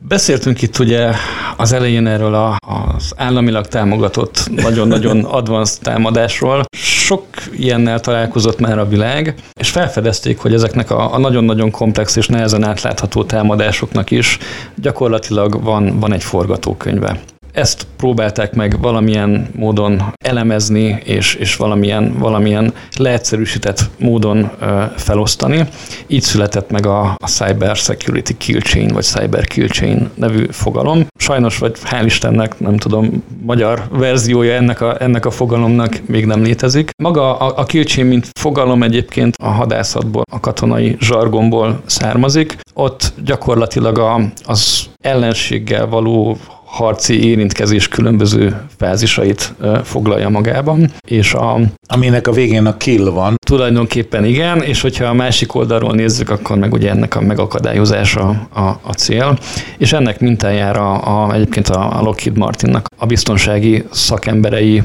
[0.09, 1.11] Beszéltünk itt ugye
[1.57, 2.57] az elején erről a,
[2.97, 6.64] az államilag támogatott, nagyon-nagyon advanced támadásról.
[6.77, 7.25] Sok
[7.57, 12.64] ilyennel találkozott már a világ, és felfedezték, hogy ezeknek a, a nagyon-nagyon komplex és nehezen
[12.64, 14.38] átlátható támadásoknak is
[14.75, 17.21] gyakorlatilag van, van egy forgatókönyve.
[17.53, 25.69] Ezt próbálták meg valamilyen módon elemezni, és, és valamilyen, valamilyen leegyszerűsített módon ö, felosztani.
[26.07, 31.07] Így született meg a, a Cyber Security Kill Chain, vagy Cyber Kill Chain nevű fogalom.
[31.19, 36.43] Sajnos, vagy hál' Istennek, nem tudom, magyar verziója ennek a, ennek a fogalomnak még nem
[36.43, 36.91] létezik.
[37.03, 42.57] Maga a, a Kill Chain, mint fogalom egyébként a hadászatból, a katonai zsargomból származik.
[42.75, 51.59] Ott gyakorlatilag a, az ellenséggel való harci érintkezés különböző fázisait foglalja magában, és a...
[51.89, 53.35] Aminek a végén a kill van.
[53.47, 58.61] Tulajdonképpen igen, és hogyha a másik oldalról nézzük, akkor meg ugye ennek a megakadályozása a,
[58.61, 59.39] a cél,
[59.79, 64.83] és ennek mintájára a, egyébként a Lockheed Martinnak a biztonsági szakemberei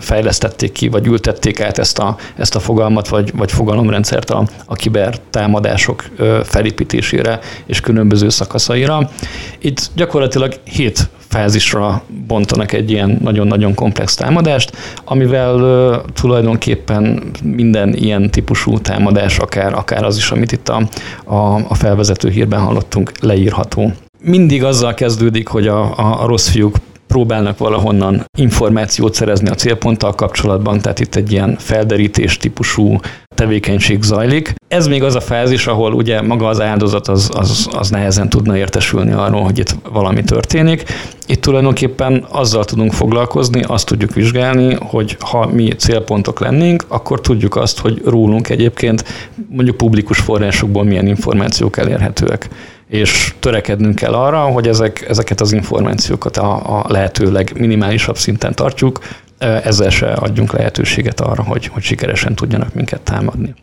[0.00, 4.74] fejlesztették ki, vagy ültették át ezt a, ezt a fogalmat, vagy, vagy fogalomrendszert a, a
[4.74, 6.04] kiber támadások
[6.44, 9.10] felépítésére és különböző szakaszaira.
[9.58, 18.30] Itt gyakorlatilag hét fázisra bontanak egy ilyen nagyon-nagyon komplex támadást, amivel uh, tulajdonképpen minden ilyen
[18.30, 20.88] típusú támadás, akár, akár az is, amit itt a,
[21.24, 23.92] a, a felvezető hírben hallottunk, leírható.
[24.20, 26.76] Mindig azzal kezdődik, hogy a, a, a rossz fiúk
[27.14, 32.98] próbálnak valahonnan információt szerezni a célponttal kapcsolatban, tehát itt egy ilyen felderítés típusú
[33.34, 34.54] tevékenység zajlik.
[34.68, 38.56] Ez még az a fázis, ahol ugye maga az áldozat az, az, az nehezen tudna
[38.56, 40.82] értesülni arról, hogy itt valami történik.
[41.26, 47.56] Itt tulajdonképpen azzal tudunk foglalkozni, azt tudjuk vizsgálni, hogy ha mi célpontok lennénk, akkor tudjuk
[47.56, 49.04] azt, hogy rólunk egyébként
[49.48, 52.48] mondjuk publikus forrásokból milyen információk elérhetőek
[52.88, 58.98] és törekednünk kell arra, hogy ezek, ezeket az információkat a, a lehetőleg minimálisabb szinten tartjuk,
[59.38, 63.54] ezzel se adjunk lehetőséget arra, hogy, hogy sikeresen tudjanak minket támadni.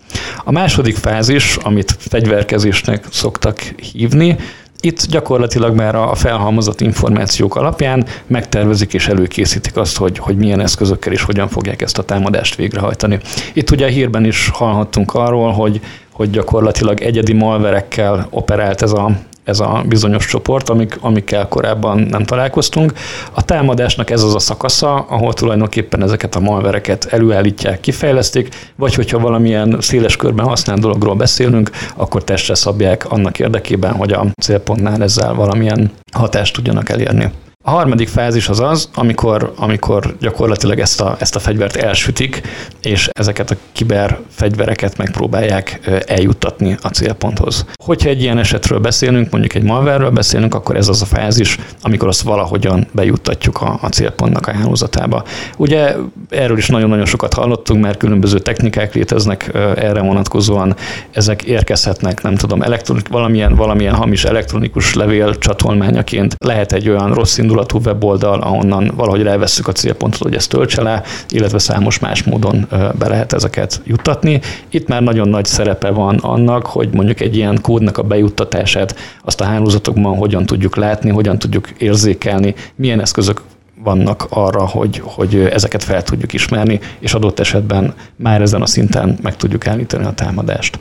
[0.44, 4.38] A második fázis, amit fegyverkezésnek szoktak hívni,
[4.84, 11.14] Itt gyakorlatilag már a felhalmozott információk alapján megtervezik és előkészítik azt, hogy, hogy milyen eszközökkel
[11.14, 13.20] és hogyan fogják ezt a támadást végrehajtani.
[13.54, 15.82] Itt ugye a hírben is hallhattunk arról, hogy,
[16.22, 19.12] hogy gyakorlatilag egyedi malverekkel operált ez a,
[19.44, 22.94] ez a bizonyos csoport, amik, amikkel korábban nem találkoztunk.
[23.32, 29.20] A támadásnak ez az a szakasza, ahol tulajdonképpen ezeket a malvereket előállítják, kifejlesztik, vagy hogyha
[29.20, 35.34] valamilyen széles körben használt dologról beszélünk, akkor testre szabják annak érdekében, hogy a célpontnál ezzel
[35.34, 37.32] valamilyen hatást tudjanak elérni.
[37.64, 42.42] A harmadik fázis az az, amikor, amikor gyakorlatilag ezt a, ezt a fegyvert elsütik,
[42.82, 47.66] és ezeket a kiber fegyvereket megpróbálják eljuttatni a célponthoz.
[47.84, 52.08] Hogyha egy ilyen esetről beszélünk, mondjuk egy malverről beszélünk, akkor ez az a fázis, amikor
[52.08, 55.24] azt valahogyan bejuttatjuk a, a célpontnak a hálózatába.
[55.58, 55.96] Ugye
[56.30, 60.76] erről is nagyon-nagyon sokat hallottunk, mert különböző technikák léteznek erre vonatkozóan,
[61.12, 67.38] ezek érkezhetnek, nem tudom, elektronik, valamilyen, valamilyen hamis elektronikus levél csatolmányaként, lehet egy olyan rossz
[67.52, 72.68] indulatú weboldal, ahonnan valahogy elveszük a célpontot, hogy ezt töltse le, illetve számos más módon
[72.98, 74.42] be lehet ezeket juttatni.
[74.70, 79.42] Itt már nagyon nagy szerepe van annak, hogy mondjuk egy ilyen kódnak a bejuttatását azt
[79.42, 83.42] a hálózatokban hogyan tudjuk látni, hogyan tudjuk érzékelni, milyen eszközök
[83.84, 89.18] vannak arra, hogy, hogy ezeket fel tudjuk ismerni, és adott esetben már ezen a szinten
[89.22, 90.80] meg tudjuk állítani a támadást.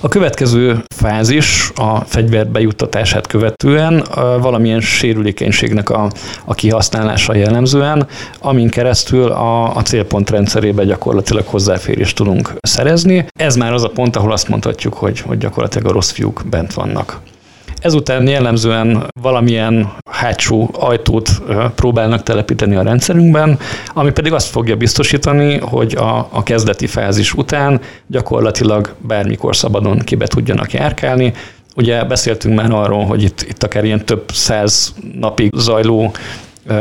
[0.00, 4.04] A következő fázis a fegyver bejuttatását követően
[4.40, 6.10] valamilyen sérülékenységnek a,
[6.44, 8.06] a kihasználása jellemzően,
[8.40, 13.26] amin keresztül a, a célpont rendszerébe gyakorlatilag hozzáférést tudunk szerezni.
[13.38, 16.72] Ez már az a pont, ahol azt mondhatjuk, hogy, hogy gyakorlatilag a rossz fiúk bent
[16.74, 17.20] vannak.
[17.80, 21.42] Ezután jellemzően valamilyen hátsó ajtót
[21.74, 23.58] próbálnak telepíteni a rendszerünkben,
[23.94, 30.26] ami pedig azt fogja biztosítani, hogy a, a kezdeti fázis után gyakorlatilag bármikor szabadon kibe
[30.26, 31.32] tudjanak járkálni,
[31.76, 36.12] Ugye beszéltünk már arról, hogy itt, itt akár ilyen több száz napig zajló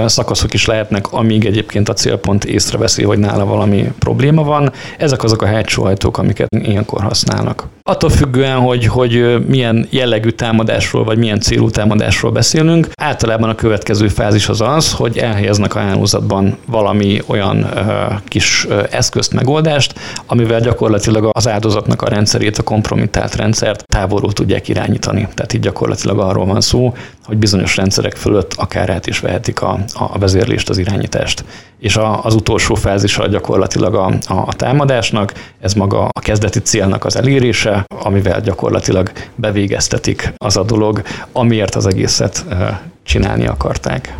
[0.05, 4.71] szakaszok is lehetnek, amíg egyébként a célpont észreveszi, hogy nála valami probléma van.
[4.97, 7.67] Ezek azok a hátsó ajtók, amiket ilyenkor használnak.
[7.89, 14.08] Attól függően, hogy, hogy milyen jellegű támadásról, vagy milyen célú támadásról beszélünk, általában a következő
[14.08, 20.60] fázis az az, hogy elhelyeznek a hálózatban valami olyan ö, kis ö, eszközt, megoldást, amivel
[20.60, 25.28] gyakorlatilag az áldozatnak a rendszerét, a kompromittált rendszert távolról tudják irányítani.
[25.34, 29.80] Tehát így gyakorlatilag arról van szó, hogy bizonyos rendszerek fölött akár át is vehetik a,
[29.93, 31.43] a vezérlést, az irányítást.
[31.80, 37.15] És a, az utolsó fázisa gyakorlatilag a, a támadásnak, ez maga a kezdeti célnak az
[37.15, 42.45] elérése, amivel gyakorlatilag bevégeztetik az a dolog, amiért az egészet
[43.03, 44.15] csinálni akarták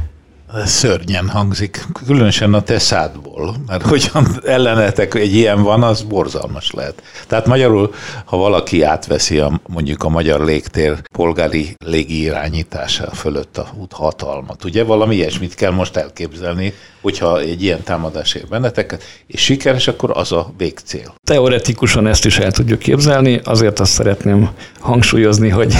[0.65, 7.02] szörnyen hangzik, különösen a te szádból, mert hogyan ellenetek egy ilyen van, az borzalmas lehet.
[7.28, 7.93] Tehát magyarul,
[8.26, 14.84] ha valaki átveszi a, mondjuk a magyar légtér polgári légi irányítása fölött a hatalmat, ugye
[14.84, 20.32] valami ilyesmit kell most elképzelni, hogyha egy ilyen támadás ér benneteket, és sikeres, akkor az
[20.32, 21.15] a végcél.
[21.24, 25.74] Teoretikusan ezt is el tudjuk képzelni, azért azt szeretném hangsúlyozni, hogy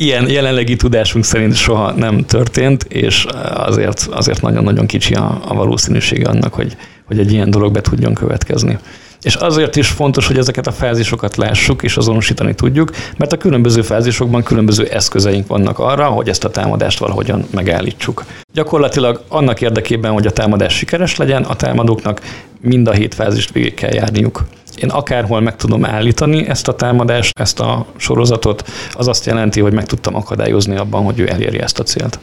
[0.00, 6.28] ilyen jelenlegi tudásunk szerint soha nem történt, és azért, azért nagyon-nagyon kicsi a, a valószínűsége
[6.28, 8.78] annak, hogy, hogy egy ilyen dolog be tudjon következni.
[9.22, 13.82] És azért is fontos, hogy ezeket a fázisokat lássuk és azonosítani tudjuk, mert a különböző
[13.82, 18.24] fázisokban különböző eszközeink vannak arra, hogy ezt a támadást valahogyan megállítsuk.
[18.52, 22.20] Gyakorlatilag annak érdekében, hogy a támadás sikeres legyen, a támadóknak
[22.60, 24.44] mind a hét fázist végig kell járniuk
[24.76, 29.72] én akárhol meg tudom állítani ezt a támadást, ezt a sorozatot, az azt jelenti, hogy
[29.72, 32.18] meg tudtam akadályozni abban, hogy ő elérje ezt a célt.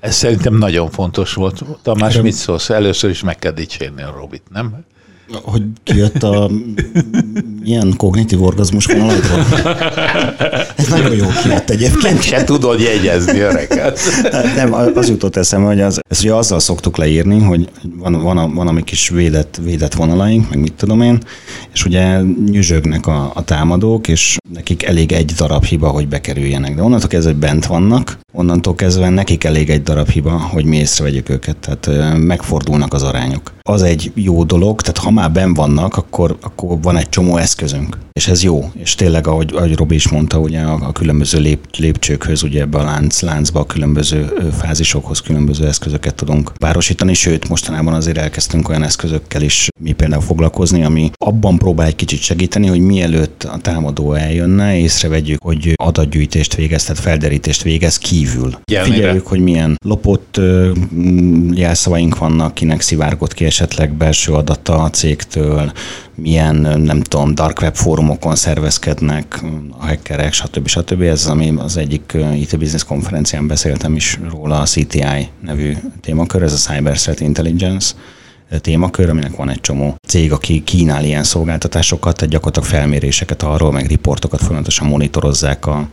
[0.00, 1.64] Ez szerintem nagyon fontos volt.
[1.82, 2.70] Tamás, mit szólsz?
[2.70, 4.84] Először is meg kell dicsérni a Robit, nem?
[5.42, 6.50] Hogy kijött a
[7.64, 9.44] ilyen kognitív orgazmus vonalaidról.
[10.76, 12.02] Ez nagyon jó kijött egyébként.
[12.02, 14.00] Meg se tudod jegyezni öreket.
[14.56, 18.48] Nem, az jutott eszembe, hogy az, ezt ugye azzal szoktuk leírni, hogy van, van, a,
[18.48, 21.18] van a mi kis védett, védett vonalaink, meg mit tudom én,
[21.72, 26.74] és ugye nyüzsögnek a, a támadók, és nekik elég egy darab hiba, hogy bekerüljenek.
[26.74, 30.76] De onnantól kezdve, hogy bent vannak, onnantól kezdve nekik elég egy darab hiba, hogy mi
[30.76, 31.56] észrevegyük őket.
[31.56, 33.52] Tehát megfordulnak az arányok.
[33.62, 37.98] Az egy jó dolog, tehát ha már ben vannak, akkor, akkor van egy csomó eszközünk.
[38.12, 38.70] És ez jó.
[38.74, 42.78] És tényleg, ahogy, ahogy Robi is mondta, ugye a, a különböző lép, lépcsőkhöz, ugye ebbe
[42.78, 48.82] a lánc, láncba, a különböző fázisokhoz különböző eszközöket tudunk párosítani, sőt, mostanában azért elkezdtünk olyan
[48.82, 54.12] eszközökkel is mi például foglalkozni, ami abban próbál egy kicsit segíteni, hogy mielőtt a támadó
[54.12, 58.58] eljönne, észrevegyük, hogy adatgyűjtést végez, tehát felderítést végez kívül.
[58.64, 58.94] Jelmére.
[58.94, 60.40] Figyeljük, hogy milyen lopott
[61.52, 65.72] jelszavaink vannak, kinek szivárgott ki esetleg belső adata cégtől,
[66.14, 69.42] milyen, nem tudom, dark web fórumokon szervezkednek
[69.78, 70.66] a hackerek, stb.
[70.66, 71.02] stb.
[71.02, 76.52] Ez ami az egyik IT Business konferencián beszéltem is róla, a CTI nevű témakör, ez
[76.52, 77.94] a Cyber Threat Intelligence
[78.60, 83.86] témakör, aminek van egy csomó cég, aki kínál ilyen szolgáltatásokat, tehát gyakorlatilag felméréseket arról, meg
[83.86, 85.88] riportokat folyamatosan monitorozzák a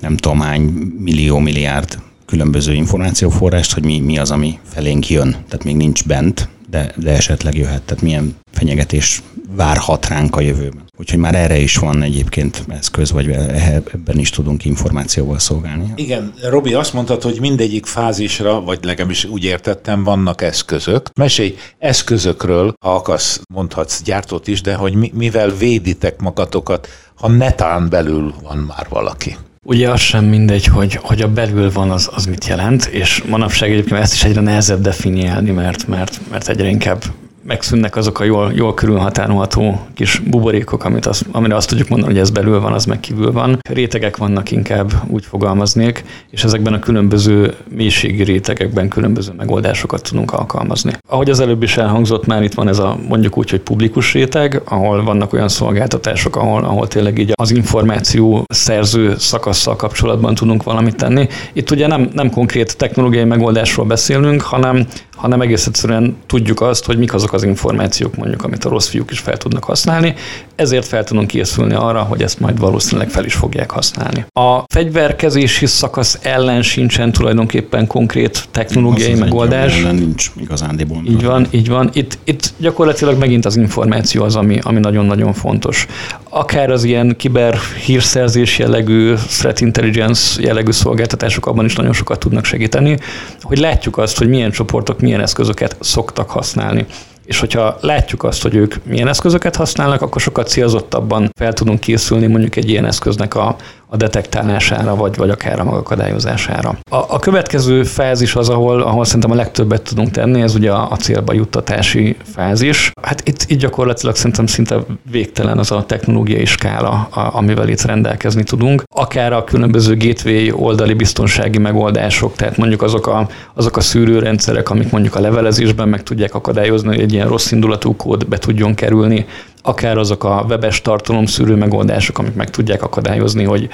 [0.00, 0.60] nem tudom hány
[0.98, 5.30] millió, milliárd különböző információforrást, hogy mi, mi az, ami felénk jön.
[5.30, 7.82] Tehát még nincs bent, de, de esetleg jöhet.
[7.82, 9.22] Tehát milyen fenyegetés
[9.56, 10.84] várhat ránk a jövőben.
[10.98, 15.92] Úgyhogy már erre is van egyébként eszköz, vagy ebben is tudunk információval szolgálni.
[15.96, 21.08] Igen, Robi, azt mondtad, hogy mindegyik fázisra, vagy legalábbis úgy értettem, vannak eszközök.
[21.14, 27.88] Mesélj eszközökről, ha akarsz, mondhatsz gyártót is, de hogy mi, mivel véditek magatokat, ha netán
[27.88, 29.36] belül van már valaki.
[29.64, 33.70] Ugye az sem mindegy, hogy, hogy a belül van az, az mit jelent, és manapság
[33.70, 37.02] egyébként ezt is egyre nehezebb definiálni, mert, mert, mert egyre inkább
[37.42, 42.20] megszűnnek azok a jól, jól körülhatárolható kis buborékok, amit az, amire azt tudjuk mondani, hogy
[42.20, 43.58] ez belül van, az meg kívül van.
[43.68, 50.92] Rétegek vannak inkább, úgy fogalmaznék, és ezekben a különböző mélységi rétegekben különböző megoldásokat tudunk alkalmazni.
[51.08, 54.62] Ahogy az előbb is elhangzott, már itt van ez a mondjuk úgy, hogy publikus réteg,
[54.64, 60.96] ahol vannak olyan szolgáltatások, ahol, ahol tényleg így az információ szerző szakasszal kapcsolatban tudunk valamit
[60.96, 61.28] tenni.
[61.52, 64.86] Itt ugye nem, nem konkrét technológiai megoldásról beszélünk, hanem
[65.16, 69.10] hanem egész egyszerűen tudjuk azt, hogy mik azok az információk mondjuk, amit a rossz fiúk
[69.10, 70.14] is fel tudnak használni,
[70.54, 74.24] ezért fel tudunk készülni arra, hogy ezt majd valószínűleg fel is fogják használni.
[74.32, 79.78] A fegyverkezési szakasz ellen sincsen tulajdonképpen konkrét technológiai az megoldás.
[79.78, 81.02] Ellen nincs igazándiból.
[81.08, 81.90] Így van, így van.
[81.92, 85.86] Itt, itt gyakorlatilag megint az információ az, ami, ami nagyon-nagyon fontos.
[86.28, 92.44] Akár az ilyen kiber hírszerzés jellegű, threat intelligence jellegű szolgáltatások abban is nagyon sokat tudnak
[92.44, 92.98] segíteni,
[93.40, 96.86] hogy látjuk azt, hogy milyen csoportok milyen eszközöket szoktak használni.
[97.24, 102.26] És hogyha látjuk azt, hogy ők milyen eszközöket használnak, akkor sokkal célzottabban fel tudunk készülni
[102.26, 103.56] mondjuk egy ilyen eszköznek a,
[103.92, 106.68] a detektálására, vagy, vagy akár a magakadályozására.
[106.90, 110.90] A, a következő fázis az, ahol, ahol szerintem a legtöbbet tudunk tenni, ez ugye a,
[110.90, 112.92] a célba juttatási fázis.
[113.02, 114.76] Hát itt, itt gyakorlatilag szerintem szinte
[115.10, 118.82] végtelen az a technológiai skála, a, amivel itt rendelkezni tudunk.
[118.94, 124.90] Akár a különböző gateway oldali biztonsági megoldások, tehát mondjuk azok a, azok a szűrőrendszerek, amik
[124.90, 129.26] mondjuk a levelezésben meg tudják akadályozni, hogy egy ilyen rossz indulatú kód be tudjon kerülni,
[129.62, 133.68] akár azok a webes tartalomszűrő megoldások, amik meg tudják akadályozni, hogy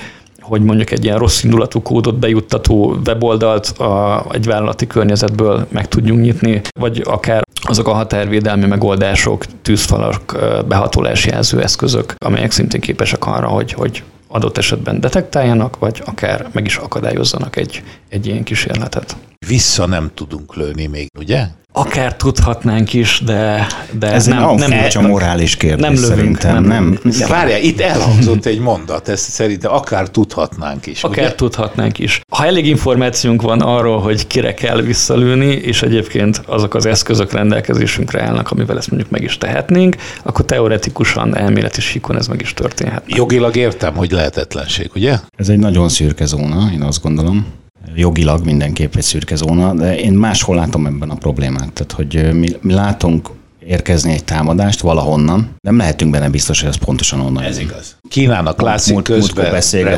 [0.49, 6.21] hogy mondjuk egy ilyen rossz indulatú kódot bejuttató weboldalt a, egy vállalati környezetből meg tudjunk
[6.21, 13.47] nyitni, vagy akár azok a határvédelmi megoldások, tűzfalak, behatolási jelző eszközök, amelyek szintén képesek arra,
[13.47, 19.17] hogy, hogy adott esetben detektáljanak, vagy akár meg is akadályozzanak egy, egy ilyen kísérletet.
[19.47, 21.47] Vissza nem tudunk lőni még, ugye?
[21.79, 23.67] Akár tudhatnánk is, de,
[23.99, 26.65] de ez nem, nem, nem a morális kérdés nem lövünk, szerintem.
[26.65, 27.13] Nem, nem.
[27.19, 27.29] nem.
[27.29, 31.05] Várjál, itt elhangzott egy mondat, ez szerintem akár tudhatnánk is.
[31.05, 31.35] Akár ugye?
[31.35, 32.21] tudhatnánk is.
[32.33, 38.23] Ha elég információnk van arról, hogy kire kell visszalőni, és egyébként azok az eszközök rendelkezésünkre
[38.23, 43.03] állnak, amivel ezt mondjuk meg is tehetnénk, akkor teoretikusan elméleti síkon ez meg is történhet.
[43.07, 45.19] Jogilag értem, hogy lehetetlenség, ugye?
[45.37, 47.47] Ez egy nagyon szürke zóna, én azt gondolom
[47.95, 51.73] jogilag mindenképp egy szürke zóna, de én máshol látom ebben a problémát.
[51.73, 53.31] Tehát, hogy mi, mi látunk
[53.67, 57.97] érkezni egy támadást valahonnan, nem lehetünk benne biztos, hogy ez pontosan onnan Ez igaz.
[58.09, 59.51] Kínának látszik múlt, közben,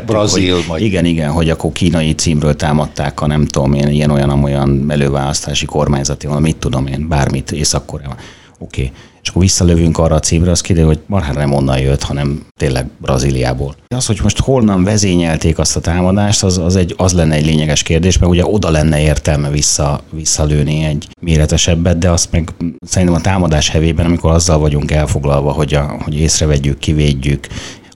[0.07, 0.83] Brazil, hogy, majd.
[0.83, 5.67] Igen, igen, hogy akkor kínai címről támadták a nem tudom én, ilyen olyan olyan előválasztási
[5.67, 8.13] kormányzati, mit tudom én, bármit észak Oké.
[8.59, 12.47] Okay és akkor visszalövünk arra a címre, az kiderül, hogy marhára nem onnan jött, hanem
[12.59, 13.75] tényleg Brazíliából.
[13.89, 17.83] Az, hogy most honnan vezényelték azt a támadást, az, az, egy, az lenne egy lényeges
[17.83, 22.55] kérdés, mert ugye oda lenne értelme vissza, visszalőni egy méretesebbet, de azt meg
[22.87, 27.47] szerintem a támadás hevében, amikor azzal vagyunk elfoglalva, hogy, a, hogy észrevegyük, kivédjük,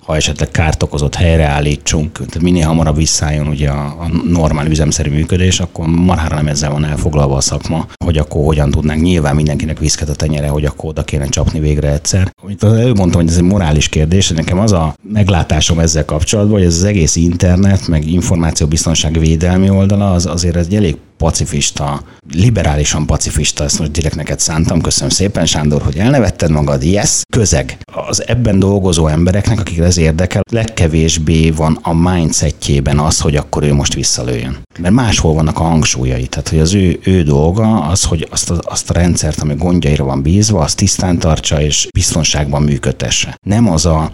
[0.04, 5.60] ha esetleg kárt okozott helyreállítsunk, tehát minél hamarabb visszálljon ugye a, a normál üzemszerű működés,
[5.60, 10.08] akkor marhára nem ezzel van elfoglalva a szakma, hogy akkor hogyan tudnánk nyilván mindenkinek viszket
[10.08, 12.32] a tenyere, hogy akkor oda kéne csapni végre egyszer.
[12.48, 16.66] Itt előbb mondtam, hogy ez egy morális kérdés, nekem az a meglátásom ezzel kapcsolatban, hogy
[16.66, 22.02] ez az egész internet, meg információbiztonság védelmi oldala, az azért egy elég pacifista,
[22.32, 27.78] liberálisan pacifista, ezt most direkt neked szántam, köszönöm szépen, Sándor, hogy elnevetted magad, yes, közeg.
[28.08, 33.74] Az ebben dolgozó embereknek, akik ez érdekel, legkevésbé van a mindsetjében az, hogy akkor ő
[33.74, 34.58] most visszalőjön.
[34.78, 38.58] Mert máshol vannak a hangsúlyai, tehát hogy az ő, ő dolga az, hogy azt a,
[38.62, 43.38] azt a rendszert, ami gondjaira van bízva, azt tisztán tartsa és biztonságban működtesse.
[43.46, 44.10] Nem az a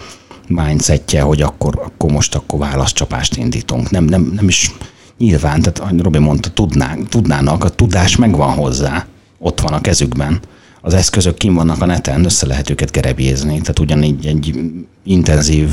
[0.49, 3.91] mindsetje, hogy akkor, akkor most akkor válaszcsapást indítunk.
[3.91, 4.71] Nem, nem, nem is
[5.21, 9.07] nyilván, tehát Robi mondta, tudnánk, tudnának, a tudás megvan hozzá,
[9.39, 10.41] ott van a kezükben.
[10.81, 14.61] Az eszközök kim vannak a neten, össze lehet őket gerebjézni, tehát ugyanígy egy
[15.05, 15.71] intenzív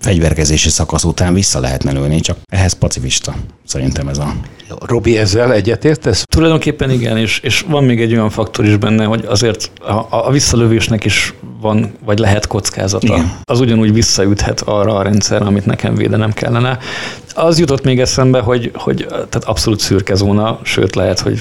[0.00, 3.34] fegyverkezési szakasz után vissza lehetne lőni, csak ehhez pacifista.
[3.64, 4.34] Szerintem ez a...
[4.80, 6.22] Robi, ezzel egyetértesz?
[6.22, 10.30] Tulajdonképpen igen, és, és van még egy olyan faktor is benne, hogy azért a, a
[10.30, 13.06] visszalövésnek is van, vagy lehet kockázata.
[13.06, 13.38] Igen.
[13.42, 16.78] Az ugyanúgy visszaüthet arra a rendszer, amit nekem védenem kellene.
[17.34, 21.40] Az jutott még eszembe, hogy, hogy tehát abszolút szürke zóna, sőt lehet, hogy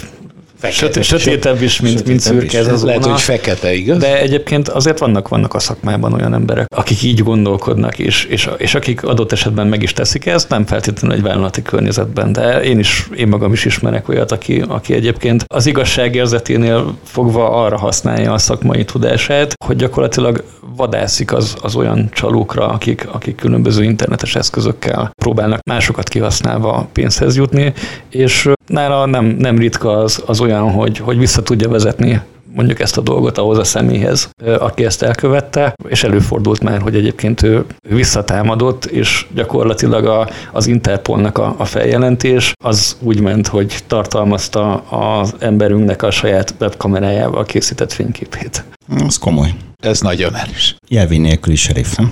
[0.72, 3.98] Fekete, sötétebb is, mint, mint szürke ez az Lehet, hogy fekete, igaz?
[3.98, 8.76] De egyébként azért vannak, vannak a szakmában olyan emberek, akik így gondolkodnak, és, és, és
[8.76, 13.10] akik adott esetben meg is teszik ezt, nem feltétlenül egy vállalati környezetben, de én is,
[13.16, 18.86] én magam is ismerek olyat, aki, aki egyébként az igazságérzeténél fogva arra használja a szakmai
[18.86, 20.44] tudását, hogy gyakorlatilag
[20.76, 27.74] vadászik az, az olyan csalókra, akik, akik különböző internetes eszközökkel próbálnak másokat kihasználva pénzhez jutni,
[28.10, 32.22] és nála nem, nem ritka az, az olyan, hogy, hogy vissza tudja vezetni
[32.56, 37.44] mondjuk ezt a dolgot ahhoz a személyhez, aki ezt elkövette, és előfordult már, hogy egyébként
[37.44, 44.74] ő visszatámadott, és gyakorlatilag a, az Interpolnak a, a feljelentés az úgy ment, hogy tartalmazta
[44.76, 48.64] az emberünknek a saját webkamerájával készített fényképét.
[49.06, 49.54] Ez komoly.
[49.84, 50.76] Ez nagyon erős.
[50.88, 52.12] Jelvén nélküli serif, nem?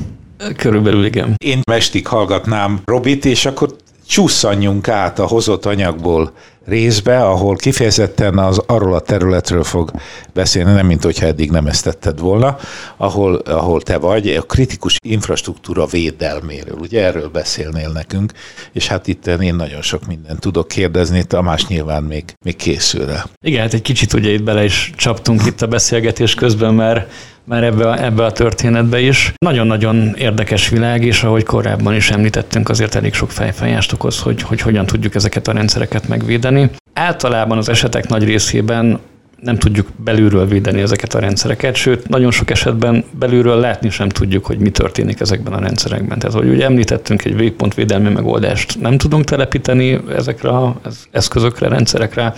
[0.58, 1.34] Körülbelül igen.
[1.46, 3.76] Én mestig hallgatnám Robit, és akkor
[4.08, 6.32] csúszanjunk át a hozott anyagból
[6.66, 9.92] részbe, ahol kifejezetten az arról a területről fog
[10.34, 12.58] beszélni, nem mint hogyha eddig nem ezt tetted volna,
[12.98, 16.78] ahol, ahol te vagy, a kritikus infrastruktúra védelméről.
[16.80, 18.32] Ugye erről beszélnél nekünk,
[18.72, 23.26] és hát itt én nagyon sok mindent tudok kérdezni, Tamás nyilván még, még készül rá.
[23.42, 27.12] Igen, hát egy kicsit ugye itt bele is csaptunk itt a beszélgetés közben, mert
[27.44, 29.34] már ebbe ebbe a történetbe is.
[29.46, 34.62] Nagyon-nagyon érdekes világ, és ahogy korábban is említettünk, azért elég sok fejfájást okoz, hogy, hogy
[34.62, 36.70] hogyan tudjuk ezeket a rendszereket megvédeni.
[36.94, 39.00] Általában az esetek nagy részében
[39.44, 44.46] nem tudjuk belülről védeni ezeket a rendszereket, sőt, nagyon sok esetben belülről látni sem tudjuk,
[44.46, 46.20] hogy mi történik ezekben a rendszerekben.
[46.20, 50.50] Tehát, hogy ugye említettünk egy végpontvédelmi megoldást, nem tudunk telepíteni ezekre
[50.82, 52.34] az eszközökre, rendszerekre.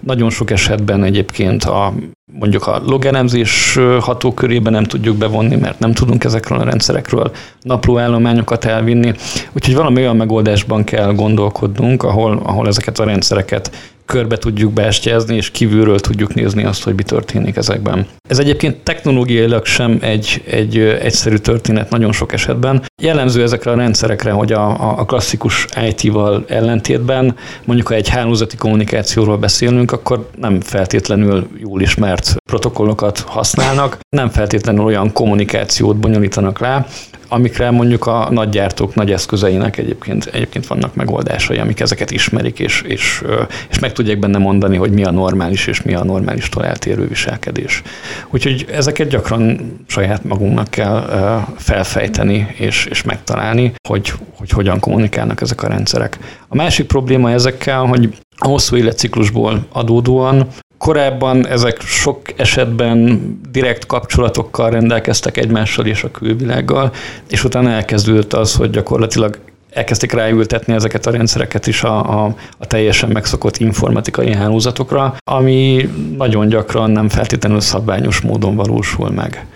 [0.00, 1.94] Nagyon sok esetben egyébként a
[2.32, 7.30] mondjuk a logelemzés hatókörében nem tudjuk bevonni, mert nem tudunk ezekről a rendszerekről
[7.60, 9.12] naplóállományokat elvinni.
[9.52, 13.70] Úgyhogy valami olyan megoldásban kell gondolkodnunk, ahol, ahol ezeket a rendszereket
[14.08, 18.06] körbe tudjuk beestyezni, és kívülről tudjuk nézni azt, hogy mi történik ezekben.
[18.28, 22.82] Ez egyébként technológiailag sem egy, egy egyszerű történet nagyon sok esetben.
[23.02, 27.34] Jellemző ezekre a rendszerekre, hogy a, a klasszikus IT-val ellentétben,
[27.64, 34.84] mondjuk ha egy hálózati kommunikációról beszélünk, akkor nem feltétlenül jól ismert protokollokat használnak, nem feltétlenül
[34.84, 36.86] olyan kommunikációt bonyolítanak le,
[37.28, 42.82] amikre mondjuk a nagy gyártók nagy eszközeinek egyébként, egyébként vannak megoldásai, amik ezeket ismerik, és,
[42.86, 43.22] és,
[43.70, 47.82] és meg tudják benne mondani, hogy mi a normális, és mi a normálistól eltérő viselkedés.
[48.30, 51.00] Úgyhogy ezeket gyakran saját magunknak kell
[51.56, 56.18] felfejteni, és, és megtalálni, hogy, hogy hogyan kommunikálnak ezek a rendszerek.
[56.48, 58.08] A másik probléma ezekkel, hogy
[58.38, 60.46] a hosszú életciklusból adódóan.
[60.78, 63.20] Korábban ezek sok esetben
[63.50, 66.92] direkt kapcsolatokkal rendelkeztek egymással és a külvilággal,
[67.28, 69.38] és utána elkezdődött az, hogy gyakorlatilag
[69.70, 76.48] elkezdték ráültetni ezeket a rendszereket is a, a, a teljesen megszokott informatikai hálózatokra, ami nagyon
[76.48, 79.46] gyakran nem feltétlenül szabványos módon valósul meg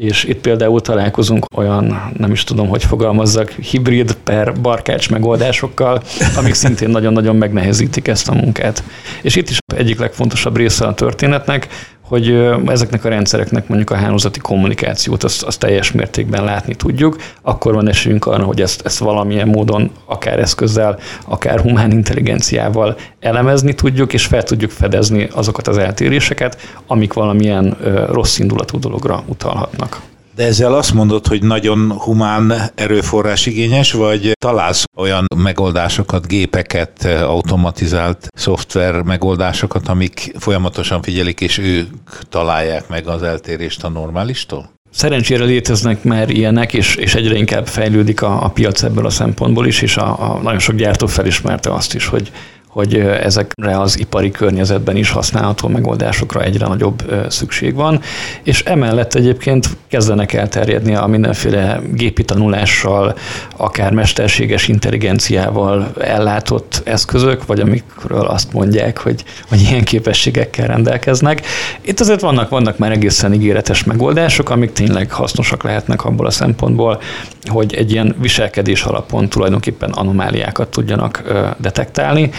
[0.00, 6.02] és itt például találkozunk olyan, nem is tudom, hogy fogalmazzak, hibrid per barkács megoldásokkal,
[6.36, 8.84] amik szintén nagyon-nagyon megnehezítik ezt a munkát.
[9.22, 11.68] És itt is egyik legfontosabb része a történetnek,
[12.10, 17.74] hogy ezeknek a rendszereknek mondjuk a hálózati kommunikációt azt, azt teljes mértékben látni tudjuk, akkor
[17.74, 24.12] van esélyünk arra, hogy ezt, ezt valamilyen módon, akár eszközzel, akár humán intelligenciával elemezni tudjuk,
[24.12, 27.76] és fel tudjuk fedezni azokat az eltéréseket, amik valamilyen
[28.08, 30.00] rossz indulatú dologra utalhatnak.
[30.40, 38.28] De ezzel azt mondod, hogy nagyon humán erőforrás igényes, vagy találsz olyan megoldásokat, gépeket, automatizált
[38.34, 41.88] szoftver megoldásokat, amik folyamatosan figyelik, és ők
[42.28, 44.70] találják meg az eltérést a normálistól?
[44.90, 49.66] Szerencsére léteznek már ilyenek, és, és egyre inkább fejlődik a, a piac ebből a szempontból
[49.66, 52.30] is, és a, a nagyon sok gyártó felismerte azt is, hogy
[52.70, 58.00] hogy ezekre az ipari környezetben is használható megoldásokra egyre nagyobb szükség van,
[58.42, 63.14] és emellett egyébként kezdenek elterjedni a mindenféle gépi tanulással,
[63.56, 71.42] akár mesterséges intelligenciával ellátott eszközök, vagy amikről azt mondják, hogy, hogy ilyen képességekkel rendelkeznek.
[71.80, 77.00] Itt azért vannak, vannak már egészen ígéretes megoldások, amik tényleg hasznosak lehetnek abból a szempontból,
[77.48, 81.22] hogy egy ilyen viselkedés alapon tulajdonképpen anomáliákat tudjanak
[81.58, 82.30] detektálni.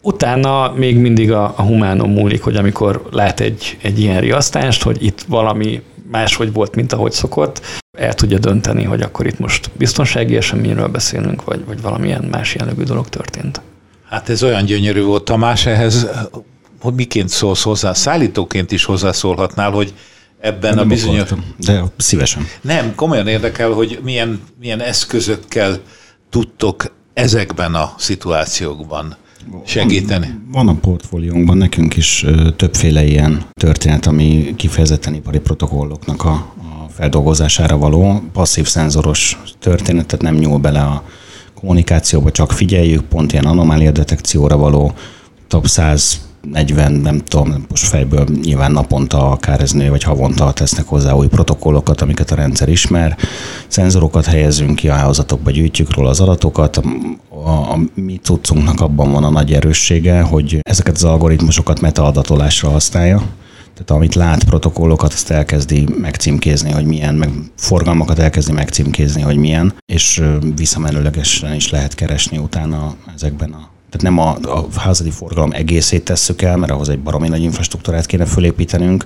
[0.00, 5.04] Utána még mindig a, a humánom múlik, hogy amikor lát egy, egy ilyen riasztást, hogy
[5.04, 10.36] itt valami máshogy volt, mint ahogy szokott, el tudja dönteni, hogy akkor itt most biztonsági
[10.36, 13.60] eseményről beszélünk, vagy, vagy valamilyen más jellegű dolog történt.
[14.08, 16.08] Hát ez olyan gyönyörű volt, Tamás, ehhez
[16.84, 19.94] hogy miként szólsz hozzá, szállítóként is hozzászólhatnál, hogy
[20.44, 21.20] ebben nem a bizonyos...
[21.20, 22.46] Akartam, de szívesen.
[22.60, 25.80] Nem, komolyan érdekel, hogy milyen, milyen eszközökkel
[26.30, 29.16] tudtok ezekben a szituációkban
[29.64, 30.26] segíteni.
[30.26, 32.24] Van, van a portfóliónkban nekünk is
[32.56, 38.22] többféle ilyen történet, ami kifejezetten ipari protokolloknak a, a feldolgozására való.
[38.32, 41.04] Passzív szenzoros történet, tehát nem nyúl bele a
[41.54, 44.92] kommunikációba, csak figyeljük, pont ilyen anomália detekcióra való
[45.48, 50.86] top 100 40, nem tudom, most fejből nyilván naponta, akár ez nő, vagy havonta tesznek
[50.86, 53.16] hozzá új protokollokat, amiket a rendszer ismer.
[53.66, 56.76] Szenzorokat helyezünk ki a hálózatokba, gyűjtjük róla az adatokat.
[57.28, 63.22] A, a mi cuccunknak abban van a nagy erőssége, hogy ezeket az algoritmusokat metaadatolásra használja.
[63.74, 69.74] Tehát amit lát protokollokat, azt elkezdi megcímkézni, hogy milyen, meg forgalmakat elkezdi megcímkézni, hogy milyen,
[69.86, 70.22] és
[70.56, 76.42] visszamenőlegesen is lehet keresni utána ezekben a tehát nem a, a házadi forgalom egészét tesszük
[76.42, 79.04] el, mert ahhoz egy baromi nagy infrastruktúrát kéne fölépítenünk,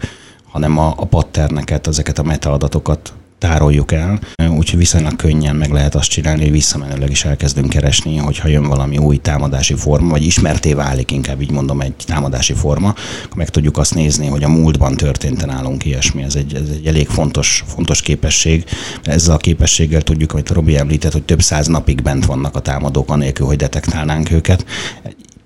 [0.51, 6.11] hanem a, a patterneket, ezeket a metaadatokat tároljuk el, úgyhogy viszonylag könnyen meg lehet azt
[6.11, 11.11] csinálni, hogy visszamenőleg is elkezdünk keresni, hogyha jön valami új támadási forma, vagy ismerté válik,
[11.11, 12.89] inkább így mondom, egy támadási forma,
[13.25, 16.23] akkor meg tudjuk azt nézni, hogy a múltban történt nálunk ilyesmi.
[16.23, 18.65] Ez egy, ez egy elég fontos, fontos képesség.
[19.03, 23.11] Ezzel a képességgel tudjuk, amit Robi említett, hogy több száz napig bent vannak a támadók,
[23.11, 24.65] anélkül, hogy detektálnánk őket.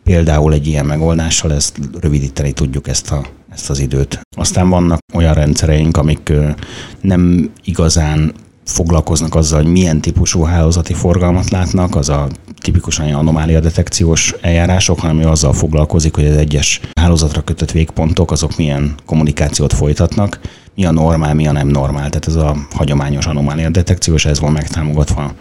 [0.05, 4.21] Például egy ilyen megoldással ezt rövidíteni tudjuk ezt a ezt az időt.
[4.37, 6.33] Aztán vannak olyan rendszereink, amik
[7.01, 8.33] nem igazán
[8.65, 12.29] foglalkoznak azzal, hogy milyen típusú hálózati forgalmat látnak, az a
[12.61, 18.57] tipikusan anomália detekciós eljárások, hanem ő azzal foglalkozik, hogy az egyes hálózatra kötött végpontok, azok
[18.57, 20.41] milyen kommunikációt folytatnak,
[20.75, 22.09] mi a normál, mi a nem normál.
[22.09, 25.33] Tehát ez a hagyományos anomália detekciós, ez van megtámogatva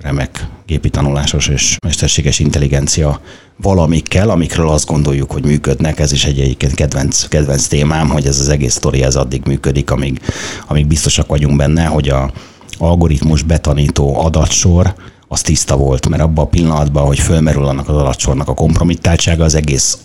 [0.00, 3.20] remek gépi tanulásos és mesterséges intelligencia
[3.56, 5.98] valamikkel, amikről azt gondoljuk, hogy működnek.
[5.98, 9.90] Ez is egy egyébként kedvenc, kedvenc témám, hogy ez az egész sztori ez addig működik,
[9.90, 10.20] amíg,
[10.66, 12.32] amíg biztosak vagyunk benne, hogy a
[12.78, 14.94] algoritmus betanító adatsor
[15.28, 19.54] az tiszta volt, mert abban a pillanatban, hogy fölmerül annak az adatsornak a kompromittáltsága, az
[19.54, 19.98] egész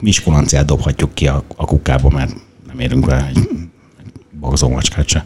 [0.00, 2.34] miskulanciát dobhatjuk ki a, a kukába, mert
[2.66, 3.48] nem érünk vele egy
[4.40, 5.24] bagzó macskát se.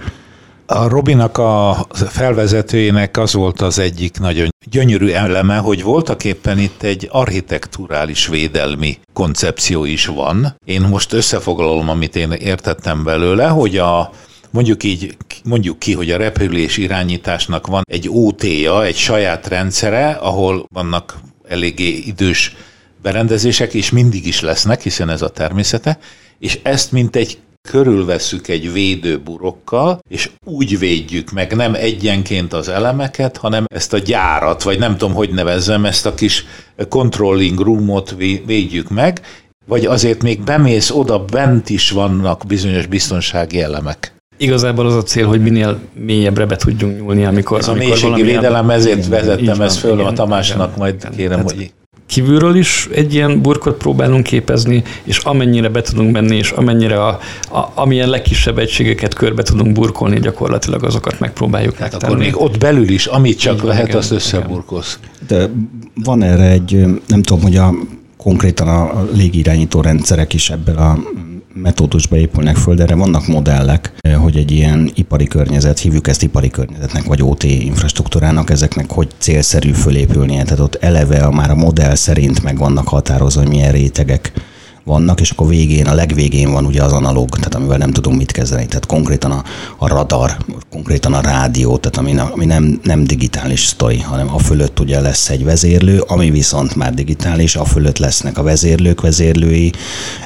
[0.66, 6.82] A Robinak a felvezetőjének az volt az egyik nagyon gyönyörű eleme, hogy voltak éppen itt
[6.82, 10.56] egy architekturális védelmi koncepció is van.
[10.64, 14.10] Én most összefoglalom, amit én értettem belőle, hogy a
[14.50, 20.66] mondjuk így, mondjuk ki, hogy a repülés irányításnak van egy OT-ja, egy saját rendszere, ahol
[20.72, 22.56] vannak eléggé idős
[23.02, 25.98] berendezések, és mindig is lesznek, hiszen ez a természete,
[26.38, 27.38] és ezt mint egy
[27.70, 34.62] körülvesszük egy védőburokkal, és úgy védjük meg nem egyenként az elemeket, hanem ezt a gyárat,
[34.62, 36.44] vagy nem tudom, hogy nevezzem, ezt a kis
[36.88, 38.14] controlling roomot
[38.46, 39.20] védjük meg,
[39.66, 44.14] vagy azért még bemész oda, bent is vannak bizonyos biztonsági elemek.
[44.36, 47.58] Igazából az a cél, hogy minél mélyebbre be tudjunk nyúlni, amikor...
[47.58, 51.72] Ez a mélységi védelem, ezért vezettem ezt föl a Tamásnak, majd kérem, hogy
[52.06, 57.18] kívülről is egy ilyen burkot próbálunk képezni, és amennyire be tudunk menni, és amennyire a,
[57.42, 62.88] a, amilyen legkisebb egységeket körbe tudunk burkolni, gyakorlatilag azokat megpróbáljuk hát akkor még ott belül
[62.88, 64.98] is, amit csak igen, lehet, igen, azt összeburkolsz.
[65.26, 65.50] De
[65.94, 67.74] van erre egy, nem tudom, hogy a
[68.16, 70.98] konkrétan a légirányító rendszerek is ebből a
[71.54, 76.22] metódusba épülnek föl, de erre vannak modellek, eh, hogy egy ilyen ipari környezet, hívjuk ezt
[76.22, 80.42] ipari környezetnek, vagy OT infrastruktúrának, ezeknek hogy célszerű fölépülnie.
[80.42, 84.32] Tehát ott eleve már a modell szerint meg vannak határozva, hogy milyen rétegek
[84.84, 88.32] vannak, és akkor végén, a legvégén van ugye az analóg, tehát amivel nem tudunk mit
[88.32, 88.66] kezdeni.
[88.66, 89.44] Tehát konkrétan a,
[89.78, 90.36] a radar,
[90.70, 95.30] konkrétan a rádió, tehát ami, ami nem, nem digitális sztori, hanem a fölött ugye lesz
[95.30, 99.72] egy vezérlő, ami viszont már digitális, a fölött lesznek a vezérlők, vezérlői,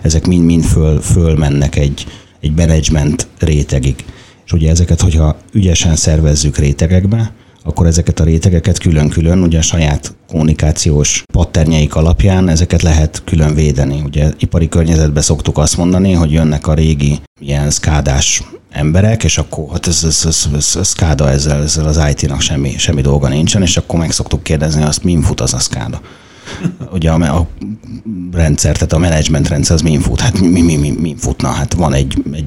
[0.03, 2.07] ezek mind-mind föl, fölmennek egy,
[2.41, 4.05] egy management rétegig.
[4.47, 7.33] És ugye ezeket, hogyha ügyesen szervezzük rétegekbe,
[7.69, 14.03] akkor ezeket a rétegeket külön-külön, ugye a saját kommunikációs patternjeik alapján ezeket lehet külön védeni.
[14.05, 19.65] Ugye ipari környezetben szoktuk azt mondani, hogy jönnek a régi ilyen szkádás emberek, és akkor
[19.73, 23.63] hát ez, ez, ez, ez, ez szkáda ezzel, ezzel az IT-nak semmi, semmi dolga nincsen,
[23.63, 26.01] és akkor meg szoktuk kérdezni azt, min fut az a szkáda.
[26.93, 27.47] Ugye a, a
[28.33, 30.21] rendszer, tehát a menedzsment rendszer az min fut?
[30.21, 31.49] Hát mi, mi, mi, mi futna?
[31.49, 32.45] Hát van egy, egy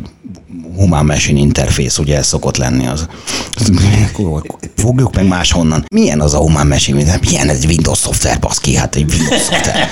[0.75, 3.07] human machine interface, ugye ez szokott lenni az.
[4.75, 5.85] Fogjuk meg máshonnan.
[5.93, 7.19] Milyen az a human machine?
[7.21, 8.75] Milyen ez Windows szoftver, baszki?
[8.75, 9.89] Hát egy Windows szoftver.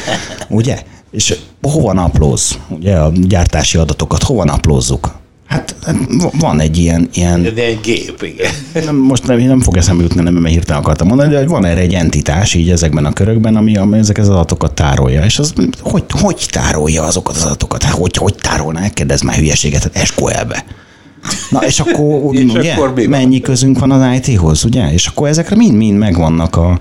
[0.49, 0.84] Ugye?
[1.12, 2.60] És hova naplóz?
[2.70, 5.12] Ugye a gyártási adatokat hova naplózzuk?
[5.50, 5.95] Hát, hát
[6.39, 7.10] van egy ilyen...
[7.14, 8.95] ilyen de egy gép, igen.
[8.95, 11.93] Most nem, nem fog eszembe jutni, nem, mert hirtelen akartam mondani, de van erre egy
[11.93, 15.24] entitás így ezekben a körökben, ami, ami ezek az adatokat tárolja.
[15.24, 17.84] És az hogy, hogy tárolja azokat az adatokat?
[17.84, 18.89] Hát hogy, hogy tárolná?
[18.89, 20.66] Kérdezz már hülyeséget, hát SQL-be.
[21.49, 24.93] Na és akkor, és ugye, akkor mennyi közünk van az IT-hoz, ugye?
[24.93, 26.78] És akkor ezekre mind-mind megvannak a,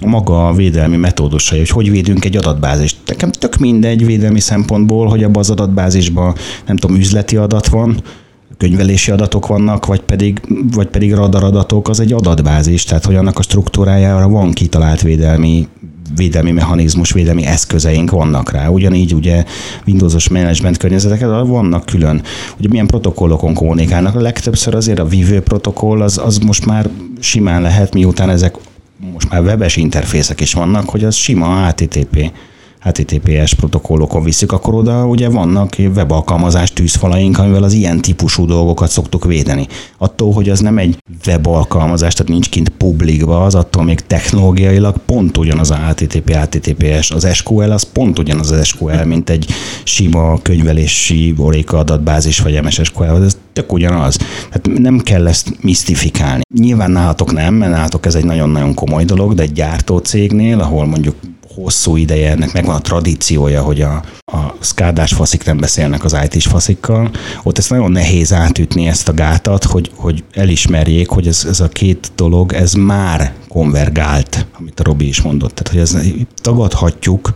[0.00, 2.96] a maga védelmi metódusai, hogy hogy védünk egy adatbázist.
[3.06, 6.34] Nekem tök mindegy védelmi szempontból, hogy abban az adatbázisban
[6.66, 8.02] nem tudom, üzleti adat van,
[8.58, 10.40] könyvelési adatok vannak, vagy pedig,
[10.72, 15.68] vagy pedig radaradatok, az egy adatbázis, tehát hogy annak a struktúrájára van kitalált védelmi
[16.16, 18.68] védelmi mechanizmus, védelmi eszközeink vannak rá.
[18.68, 19.44] Ugyanígy ugye
[19.86, 22.22] Windowsos management környezeteket vannak külön.
[22.58, 24.14] Ugye milyen protokollokon kommunikálnak.
[24.14, 26.88] A legtöbbször azért a vívő protokoll az, az most már
[27.20, 28.56] simán lehet, miután ezek
[29.12, 32.32] most már webes interfészek is vannak, hogy az sima HTTP
[32.80, 39.24] HTTPS protokollokon visszük, akkor oda ugye vannak webalkalmazás tűzfalaink, amivel az ilyen típusú dolgokat szoktuk
[39.24, 39.66] védeni.
[39.98, 45.36] Attól, hogy az nem egy webalkalmazás, tehát nincs kint publikba, az attól még technológiailag pont
[45.38, 49.46] ugyanaz a HTTP, HTTPS, az SQL az pont ugyanaz az SQL, mint egy
[49.84, 54.16] sima könyvelési Oracle adatbázis vagy MS SQL, ez tök ugyanaz.
[54.50, 56.42] Tehát nem kell ezt misztifikálni.
[56.54, 60.86] Nyilván nálatok nem, mert nálatok ez egy nagyon-nagyon komoly dolog, de egy gyártó cégnél, ahol
[60.86, 61.14] mondjuk
[61.54, 66.46] hosszú ideje, ennek megvan a tradíciója, hogy a, a szkádás faszik nem beszélnek az IT-s
[66.46, 67.10] faszikkal.
[67.42, 71.68] Ott ezt nagyon nehéz átütni ezt a gátat, hogy, hogy elismerjék, hogy ez, ez a
[71.68, 75.54] két dolog, ez már konvergált, amit a Robi is mondott.
[75.54, 77.34] Tehát, hogy ez tagadhatjuk,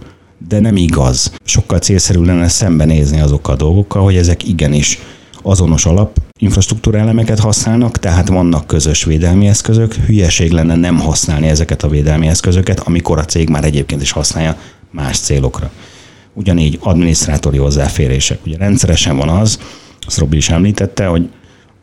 [0.49, 1.33] de nem igaz.
[1.45, 4.99] Sokkal célszerű lenne szembenézni azokkal a dolgokkal, hogy ezek igenis
[5.43, 9.95] azonos alap infrastruktúra elemeket használnak, tehát vannak közös védelmi eszközök.
[9.95, 14.57] Hülyeség lenne nem használni ezeket a védelmi eszközöket, amikor a cég már egyébként is használja
[14.91, 15.71] más célokra.
[16.35, 18.39] Ugyanígy adminisztrátori hozzáférések.
[18.47, 19.59] Ugye rendszeresen van az,
[20.07, 21.29] azt Robi is említette, hogy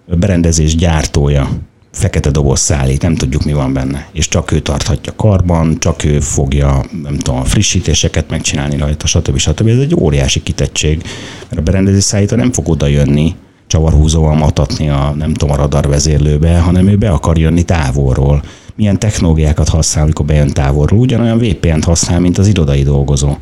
[0.05, 1.49] berendezés gyártója
[1.91, 4.09] fekete doboz szállít, nem tudjuk mi van benne.
[4.11, 9.37] És csak ő tarthatja karban, csak ő fogja, nem tudom, a frissítéseket megcsinálni rajta, stb.
[9.37, 9.67] stb.
[9.67, 11.03] Ez egy óriási kitettség,
[11.49, 13.35] mert a berendezés szállító nem fog oda jönni,
[13.69, 18.43] csavarhúzóval matatni a, nem tudom, a radarvezérlőbe, hanem ő be akar jönni távolról.
[18.75, 20.99] Milyen technológiákat használ, amikor bejön távolról.
[20.99, 23.35] Ugyanolyan VPN-t használ, mint az irodai dolgozó.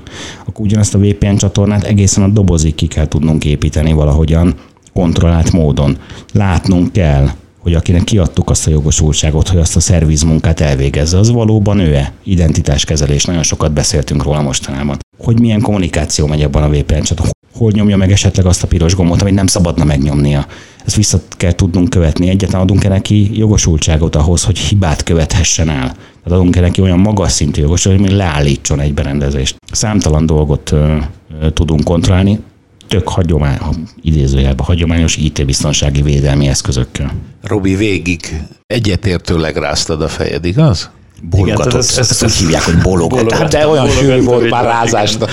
[0.45, 4.55] Akkor ugyanazt a VPN csatornát egészen a dobozig ki kell tudnunk építeni valahogyan,
[4.93, 5.97] kontrollált módon.
[6.33, 11.79] Látnunk kell, hogy akinek kiadtuk azt a jogosultságot, hogy azt a szervizmunkát elvégezze, az valóban
[11.79, 12.13] ő-e?
[12.23, 14.97] Identitáskezelés, nagyon sokat beszéltünk róla mostanában.
[15.17, 18.95] Hogy milyen kommunikáció megy abban a VPN csatornán, hol nyomja meg esetleg azt a piros
[18.95, 20.45] gombot, amit nem szabadna megnyomnia.
[20.85, 22.29] Ezt vissza kell tudnunk követni.
[22.29, 25.87] Egyetlen adunk-e neki jogosultságot ahhoz, hogy hibát követhessen el.
[26.23, 29.55] Tehát adunk-e neki olyan magas szintű jogosultságot, hogy leállítson egy berendezést.
[29.71, 30.97] Számtalan dolgot ö,
[31.41, 32.39] ö, tudunk kontrollálni,
[32.87, 33.57] tök hagyomány,
[34.01, 37.13] idézőjelben hagyományos IT-biztonsági védelmi eszközökkel.
[37.41, 40.89] Robi, végig egyetértőleg ráztad a fejed, igaz?
[41.21, 41.65] Bologatott.
[41.65, 43.31] Igen, ezt, ezt, ezt úgy hívják, hogy bologatott.
[43.31, 45.29] Hát de olyan sűrű volt már rázásnak.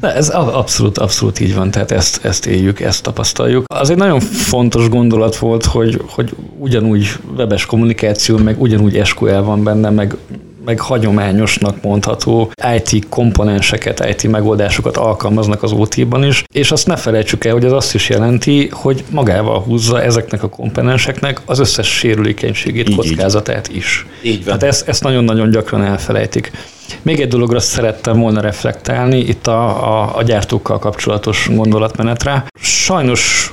[0.00, 3.64] De ez abszolút, abszolút így van, tehát ezt, ezt éljük, ezt tapasztaljuk.
[3.66, 9.62] Az egy nagyon fontos gondolat volt, hogy, hogy ugyanúgy webes kommunikáció, meg ugyanúgy SQL van
[9.62, 10.16] benne, meg
[10.66, 17.44] meg hagyományosnak mondható IT komponenseket, IT megoldásokat alkalmaznak az OT-ban is, és azt ne felejtsük
[17.44, 22.88] el, hogy ez azt is jelenti, hogy magával húzza ezeknek a komponenseknek az összes sérülékenységét,
[22.88, 24.06] így, kockázatát is.
[24.22, 24.44] Így van.
[24.44, 26.50] Tehát ezt, ezt nagyon-nagyon gyakran elfelejtik.
[27.02, 32.44] Még egy dologra szerettem volna reflektálni, itt a, a, a gyártókkal kapcsolatos gondolatmenetre.
[32.60, 33.52] Sajnos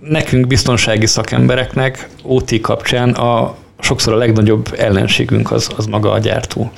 [0.00, 3.54] nekünk biztonsági szakembereknek OT kapcsán a
[3.84, 6.70] sokszor a legnagyobb ellenségünk az, az maga a gyártó.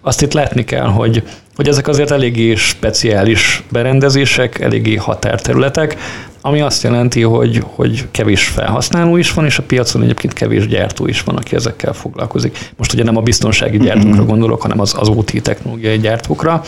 [0.00, 1.22] Azt itt látni kell, hogy,
[1.56, 5.96] hogy ezek azért eléggé speciális berendezések, eléggé határterületek,
[6.44, 11.06] ami azt jelenti, hogy, hogy kevés felhasználó is van, és a piacon egyébként kevés gyártó
[11.06, 12.58] is van, aki ezekkel foglalkozik.
[12.76, 16.62] Most ugye nem a biztonsági gyártókra gondolok, hanem az, az OT technológiai gyártókra.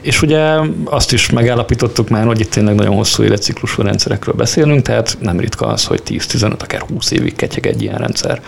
[0.00, 5.16] És ugye azt is megállapítottuk már, hogy itt tényleg nagyon hosszú életciklusú rendszerekről beszélünk, tehát
[5.20, 8.40] nem ritka az, hogy 10-15, akár 20 évig ketyeg egy ilyen rendszer.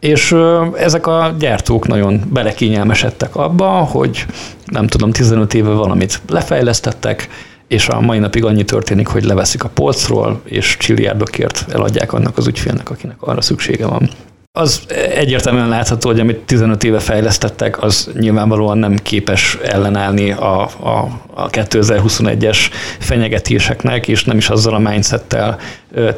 [0.00, 0.36] És
[0.76, 4.26] ezek a gyártók nagyon belekényelmesedtek abba, hogy
[4.64, 7.28] nem tudom, 15 éve valamit lefejlesztettek,
[7.68, 12.46] és a mai napig annyi történik, hogy leveszik a polcról, és csilliárdokért eladják annak az
[12.46, 14.10] ügyfélnek, akinek arra szüksége van.
[14.58, 14.80] Az
[15.14, 21.50] egyértelműen látható, hogy amit 15 éve fejlesztettek, az nyilvánvalóan nem képes ellenállni a, a, a
[21.50, 22.58] 2021-es
[22.98, 25.58] fenyegetéseknek, és nem is azzal a mindsettel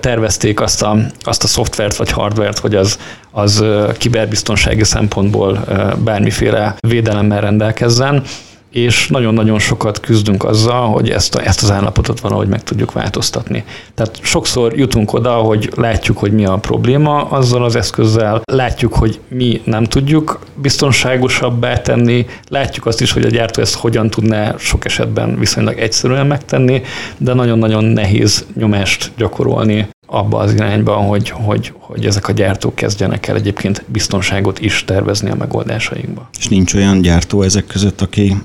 [0.00, 2.98] tervezték azt a, azt a szoftvert vagy hardvert, hogy az,
[3.30, 3.64] az
[3.96, 5.64] kiberbiztonsági szempontból
[6.04, 8.22] bármiféle védelemmel rendelkezzen
[8.70, 13.64] és nagyon-nagyon sokat küzdünk azzal, hogy ezt, a, ezt az állapotot valahogy meg tudjuk változtatni.
[13.94, 19.20] Tehát sokszor jutunk oda, hogy látjuk, hogy mi a probléma azzal az eszközzel, látjuk, hogy
[19.28, 24.84] mi nem tudjuk biztonságosabbá tenni, látjuk azt is, hogy a gyártó ezt hogyan tudná sok
[24.84, 26.82] esetben viszonylag egyszerűen megtenni,
[27.16, 33.26] de nagyon-nagyon nehéz nyomást gyakorolni abba az irányba, hogy, hogy, hogy ezek a gyártók kezdjenek
[33.26, 36.28] el egyébként biztonságot is tervezni a megoldásainkba.
[36.38, 38.36] És nincs olyan gyártó ezek között, aki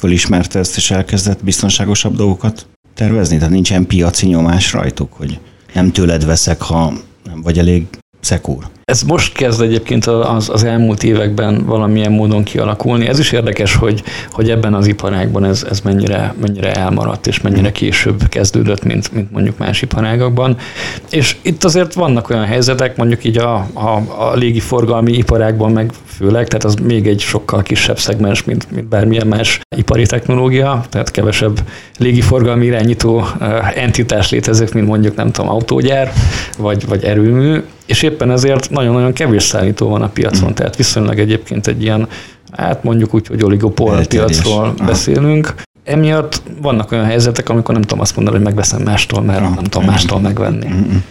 [0.00, 3.36] fölismerte ezt, és elkezdett biztonságosabb dolgokat tervezni?
[3.36, 5.38] Tehát nincsen piaci nyomás rajtuk, hogy
[5.74, 6.92] nem tőled veszek, ha
[7.24, 7.86] nem vagy elég
[8.20, 8.64] szekúr.
[8.84, 13.06] Ez most kezd egyébként az, az elmúlt években valamilyen módon kialakulni.
[13.06, 17.72] Ez is érdekes, hogy, hogy ebben az iparágban ez, ez mennyire, mennyire elmaradt, és mennyire
[17.72, 20.56] később kezdődött, mint, mint mondjuk más iparágakban.
[21.10, 26.46] És itt azért vannak olyan helyzetek, mondjuk így a, a, a légiforgalmi iparágban meg főleg,
[26.46, 31.60] tehát az még egy sokkal kisebb szegmens, mint, mint bármilyen más ipari technológia, tehát kevesebb
[31.98, 33.24] légiforgalmi irányító
[33.74, 36.12] entitás létezik, mint mondjuk nem tudom, autógyár,
[36.58, 40.52] vagy, vagy erőmű, és éppen ezért nagyon-nagyon kevés szállító van a piacon, mm.
[40.52, 42.08] tehát viszonylag egyébként egy ilyen,
[42.52, 44.30] hát mondjuk úgy, hogy oligopol Elterjes.
[44.30, 44.84] piacról Aha.
[44.86, 45.54] beszélünk.
[45.84, 49.54] Emiatt vannak olyan helyzetek, amikor nem tudom azt mondani, hogy megveszem mástól, mert Aha.
[49.54, 50.68] nem tudom mástól megvenni.
[50.68, 51.04] Mm-mm.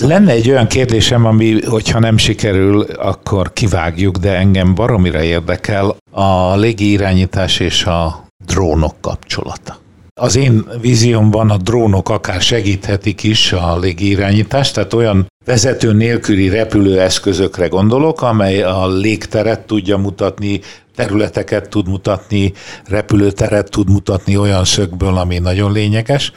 [0.00, 6.56] Lenne egy olyan kérdésem, ami, hogyha nem sikerül, akkor kivágjuk, de engem baromira érdekel a
[6.56, 9.81] légirányítás és a drónok kapcsolata.
[10.20, 17.66] Az én víziómban a drónok akár segíthetik is a légirányítást, tehát olyan vezető nélküli repülőeszközökre
[17.66, 20.60] gondolok, amely a légteret tudja mutatni,
[20.94, 22.52] területeket tud mutatni,
[22.86, 26.32] repülőteret tud mutatni olyan szögből, ami nagyon lényeges,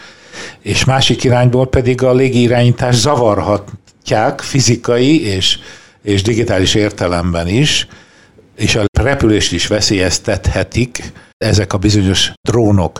[0.61, 5.59] és másik irányból pedig a légirányítás zavarhatják fizikai és,
[6.03, 7.87] és digitális értelemben is,
[8.57, 12.99] és a repülést is veszélyeztethetik ezek a bizonyos drónok.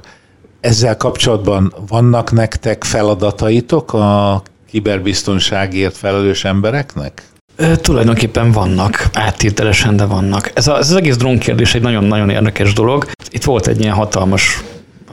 [0.66, 7.24] Ezzel kapcsolatban vannak nektek feladataitok a kiberbiztonságért felelős embereknek?
[7.56, 10.52] E, tulajdonképpen vannak, áttételesen, de vannak.
[10.54, 13.06] Ez, a, ez az egész drón kérdés egy nagyon-nagyon érdekes dolog.
[13.30, 14.64] Itt volt egy ilyen hatalmas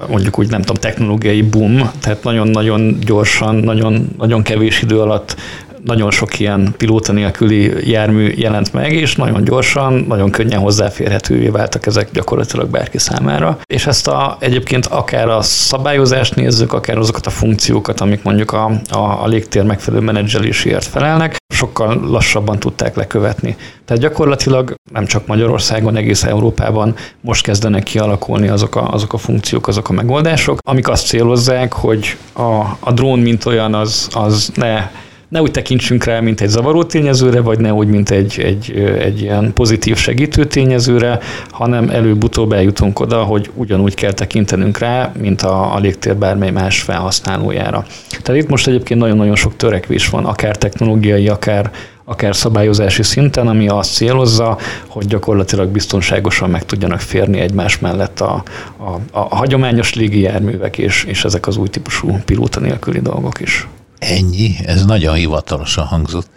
[0.09, 5.37] mondjuk úgy nem tudom, technológiai boom, tehát nagyon-nagyon gyorsan, nagyon, nagyon kevés idő alatt
[5.85, 11.87] nagyon sok ilyen pilóta nélküli jármű jelent meg, és nagyon gyorsan, nagyon könnyen hozzáférhetővé váltak
[11.87, 13.59] ezek gyakorlatilag bárki számára.
[13.67, 18.71] És ezt a, egyébként akár a szabályozást nézzük, akár azokat a funkciókat, amik mondjuk a,
[18.91, 23.57] a, a légtér megfelelő menedzseléséért felelnek, sokkal lassabban tudták lekövetni.
[23.85, 29.69] Tehát gyakorlatilag nem csak Magyarországon, egész Európában most kezdenek kialakulni azok a, azok a funkciók,
[29.69, 34.91] azok a megoldások, amik azt célozzák, hogy a, a drón mint olyan az, az ne
[35.33, 39.21] ne úgy tekintsünk rá, mint egy zavaró tényezőre, vagy ne úgy, mint egy, egy, egy
[39.21, 41.19] ilyen pozitív segítő tényezőre,
[41.51, 46.81] hanem előbb-utóbb eljutunk oda, hogy ugyanúgy kell tekintenünk rá, mint a, a légtér bármely más
[46.81, 47.85] felhasználójára.
[48.23, 51.71] Tehát itt most egyébként nagyon-nagyon sok törekvés van, akár technológiai, akár
[52.05, 58.43] akár szabályozási szinten, ami azt célozza, hogy gyakorlatilag biztonságosan meg tudjanak férni egymás mellett a,
[58.77, 63.67] a, a hagyományos légijárművek és, és ezek az új típusú pilóta nélküli dolgok is.
[64.03, 64.55] Ennyi?
[64.65, 66.29] Ez nagyon hivatalosan hangzott.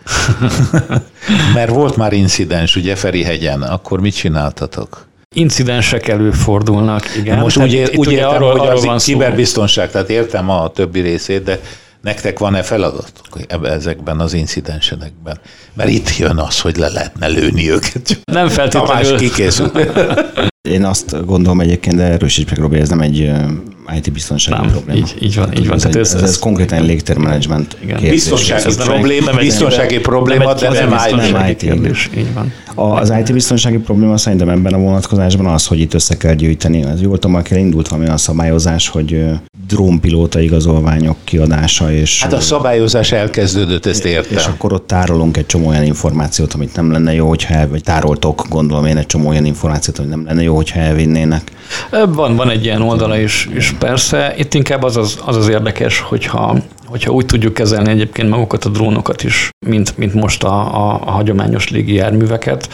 [1.55, 5.07] Mert volt már incidens, ugye Ferihegyen, akkor mit csináltatok?
[5.35, 7.39] Incidensek előfordulnak, igen.
[7.39, 11.43] Most úgy, ér, úgy értem, arról, hogy arról az kiberbiztonság, tehát értem a többi részét,
[11.43, 11.59] de
[12.05, 15.39] nektek van-e feladatok ezekben az incidensekben?
[15.73, 18.19] Mert itt jön az, hogy le lehetne lőni őket.
[18.31, 19.03] Nem feltétlenül.
[19.03, 19.71] Tamás kikészül.
[20.69, 23.31] Én azt gondolom egyébként, de erősíts meg, Robi, ez nem egy
[23.95, 24.99] IT biztonsági nem, probléma.
[24.99, 25.75] Így, így van, így van.
[25.75, 28.09] Ez, ez, ez, ez konkrétan légtérmenedzsment kérdés.
[28.09, 32.09] Biztonsági ez probléma, nem, biztonsági probléma, de nem, nem IT kérdés.
[32.17, 32.53] Így van.
[32.75, 36.83] Az IT biztonsági probléma szerintem ebben a vonatkozásban az, hogy itt össze kell gyűjteni.
[36.83, 39.25] Ez jól tudom, hogy indult valami a szabályozás, hogy
[39.67, 41.91] drónpilóta igazolványok kiadása.
[41.91, 44.37] És, hát a szabályozás elkezdődött, ezt értem.
[44.37, 47.83] És akkor ott tárolunk egy csomó olyan információt, amit nem lenne jó, hogyha el, vagy
[47.83, 51.51] tároltok, gondolom én egy csomó olyan információt, amit nem lenne jó, hogyha elvinnének.
[52.07, 54.33] Van, van egy ilyen oldala is, is persze.
[54.37, 58.69] Itt inkább az az, az, az érdekes, hogyha hogyha úgy tudjuk kezelni egyébként magukat a
[58.69, 62.69] drónokat is, mint, mint most a, a, a hagyományos légijárműveket,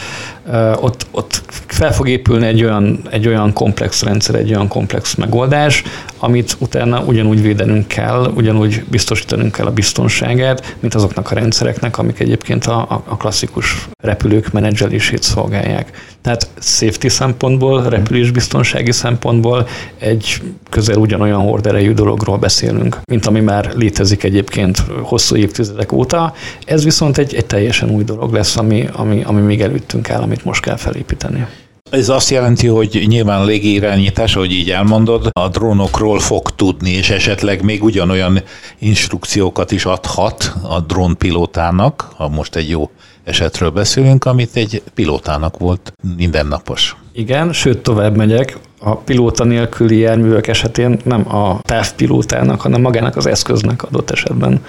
[0.80, 5.82] ott, ott fel fog épülni egy olyan, egy olyan komplex rendszer, egy olyan komplex megoldás,
[6.18, 12.18] amit utána ugyanúgy védenünk kell, ugyanúgy biztosítanunk kell a biztonságát, mint azoknak a rendszereknek, amik
[12.18, 16.11] egyébként a, a klasszikus repülők menedzselését szolgálják.
[16.22, 19.66] Tehát safety szempontból, repülésbiztonsági szempontból
[19.98, 26.34] egy közel ugyanolyan horderejű dologról beszélünk, mint ami már létezik egyébként hosszú évtizedek óta.
[26.64, 30.44] Ez viszont egy, egy teljesen új dolog lesz, ami, ami, ami még előttünk áll, amit
[30.44, 31.46] most kell felépíteni.
[31.90, 37.62] Ez azt jelenti, hogy nyilván légirányítás, ahogy így elmondod, a drónokról fog tudni, és esetleg
[37.62, 38.42] még ugyanolyan
[38.78, 42.90] instrukciókat is adhat a drónpilótának, ha most egy jó
[43.24, 46.96] esetről beszélünk, amit egy pilótának volt mindennapos.
[47.12, 53.26] Igen, sőt tovább megyek, a pilóta nélküli járművek esetén nem a távpilótának, hanem magának az
[53.26, 54.60] eszköznek adott esetben.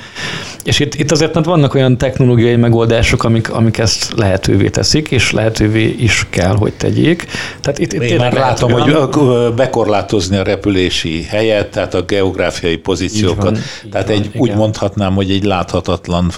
[0.64, 5.32] És itt, itt azért mert vannak olyan technológiai megoldások, amik, amik ezt lehetővé teszik, és
[5.32, 7.26] lehetővé is kell, hogy tegyék.
[7.61, 9.03] Tehát itt, itt Én már látom, olyan...
[9.03, 13.57] hogy bekorlátozni a repülési helyet, tehát a geográfiai pozíciókat.
[13.57, 14.59] Így van, tehát így egy, van, úgy igen.
[14.59, 16.32] mondhatnám, hogy egy láthatatlan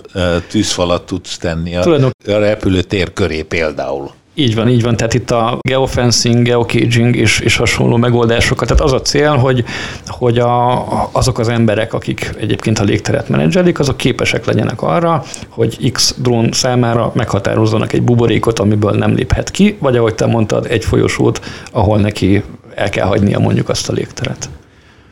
[0.49, 4.11] tűzfalat tudsz tenni a, a repülőtér köré például.
[4.38, 4.95] Így van, így van.
[4.97, 8.67] Tehát itt a geofencing, geocaging és, és hasonló megoldásokat.
[8.67, 9.63] Tehát az a cél, hogy,
[10.07, 15.91] hogy a, azok az emberek, akik egyébként a légteret menedzselik, azok képesek legyenek arra, hogy
[15.91, 20.86] X drón számára meghatározzanak egy buborékot, amiből nem léphet ki, vagy ahogy te mondtad, egy
[20.86, 22.43] folyosót, ahol neki
[22.75, 24.49] el kell hagynia mondjuk azt a légteret.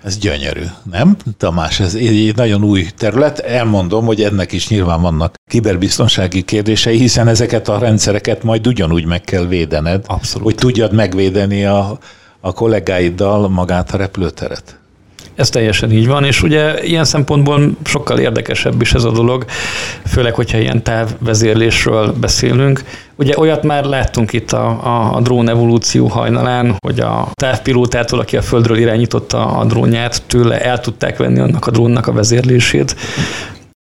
[0.03, 1.17] Ez gyönyörű, nem?
[1.37, 3.39] Tamás, ez egy nagyon új terület.
[3.39, 9.21] Elmondom, hogy ennek is nyilván vannak kiberbiztonsági kérdései, hiszen ezeket a rendszereket majd ugyanúgy meg
[9.21, 10.45] kell védened, Abszolút.
[10.45, 11.97] hogy tudjad megvédeni a,
[12.39, 14.79] a kollégáiddal magát a repülőteret.
[15.35, 19.45] Ez teljesen így van, és ugye ilyen szempontból sokkal érdekesebb is ez a dolog,
[20.05, 22.83] főleg, hogyha ilyen távvezérlésről beszélünk.
[23.15, 28.37] Ugye olyat már láttunk itt a, a, a drón evolúció hajnalán, hogy a távpilótától, aki
[28.37, 32.95] a földről irányította a drónját, tőle el tudták venni annak a drónnak a vezérlését.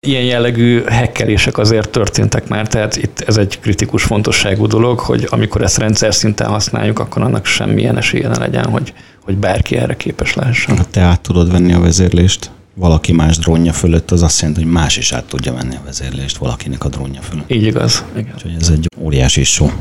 [0.07, 5.61] Ilyen jellegű hekkelések azért történtek már, tehát itt ez egy kritikus fontosságú dolog, hogy amikor
[5.61, 8.93] ezt rendszer szinten használjuk, akkor annak semmilyen esélye ne legyen, hogy
[9.23, 10.77] hogy bárki erre képes lehessen.
[10.77, 14.71] Ha te át tudod venni a vezérlést valaki más drónja fölött, az azt jelenti, hogy
[14.71, 17.51] más is át tudja venni a vezérlést valakinek a drónja fölött.
[17.51, 18.03] Így igaz.
[18.15, 18.33] Igen.
[18.35, 19.71] Úgyhogy ez egy óriási só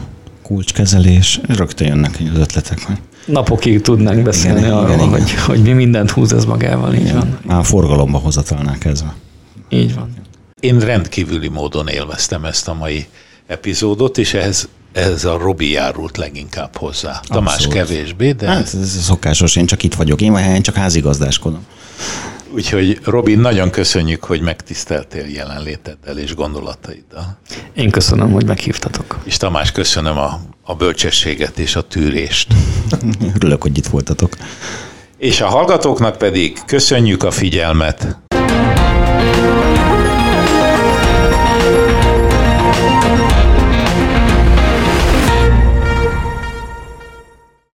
[0.42, 2.82] kulcskezelés, rögtön jönnek az ötletek.
[2.82, 2.96] Hogy...
[3.26, 5.44] Napokig tudnánk beszélni igen, arról, igen, hogy, igen.
[5.44, 7.16] hogy mi mindent húz ez magával, így igen.
[7.16, 7.38] van.
[7.46, 9.14] Már forgalomba hozatalnál kezdve.
[9.68, 10.14] Így van.
[10.60, 13.06] Én rendkívüli módon élveztem ezt a mai
[13.46, 17.08] epizódot, és ehhez ez a Robi járult leginkább hozzá.
[17.08, 17.28] Abszolút.
[17.28, 18.46] Tamás kevésbé, de...
[18.46, 21.66] Hát ez szokásos, én csak itt vagyok, én, én csak házigazdáskodom.
[22.54, 27.38] Úgyhogy Robi, nagyon köszönjük, hogy megtiszteltél jelenléteddel és gondolataiddal.
[27.74, 29.18] Én köszönöm, hogy meghívtatok.
[29.24, 32.54] És Tamás, köszönöm a, a bölcsességet és a tűrést.
[33.36, 34.32] Örülök, hogy itt voltatok.
[35.18, 38.16] És a hallgatóknak pedig köszönjük a figyelmet.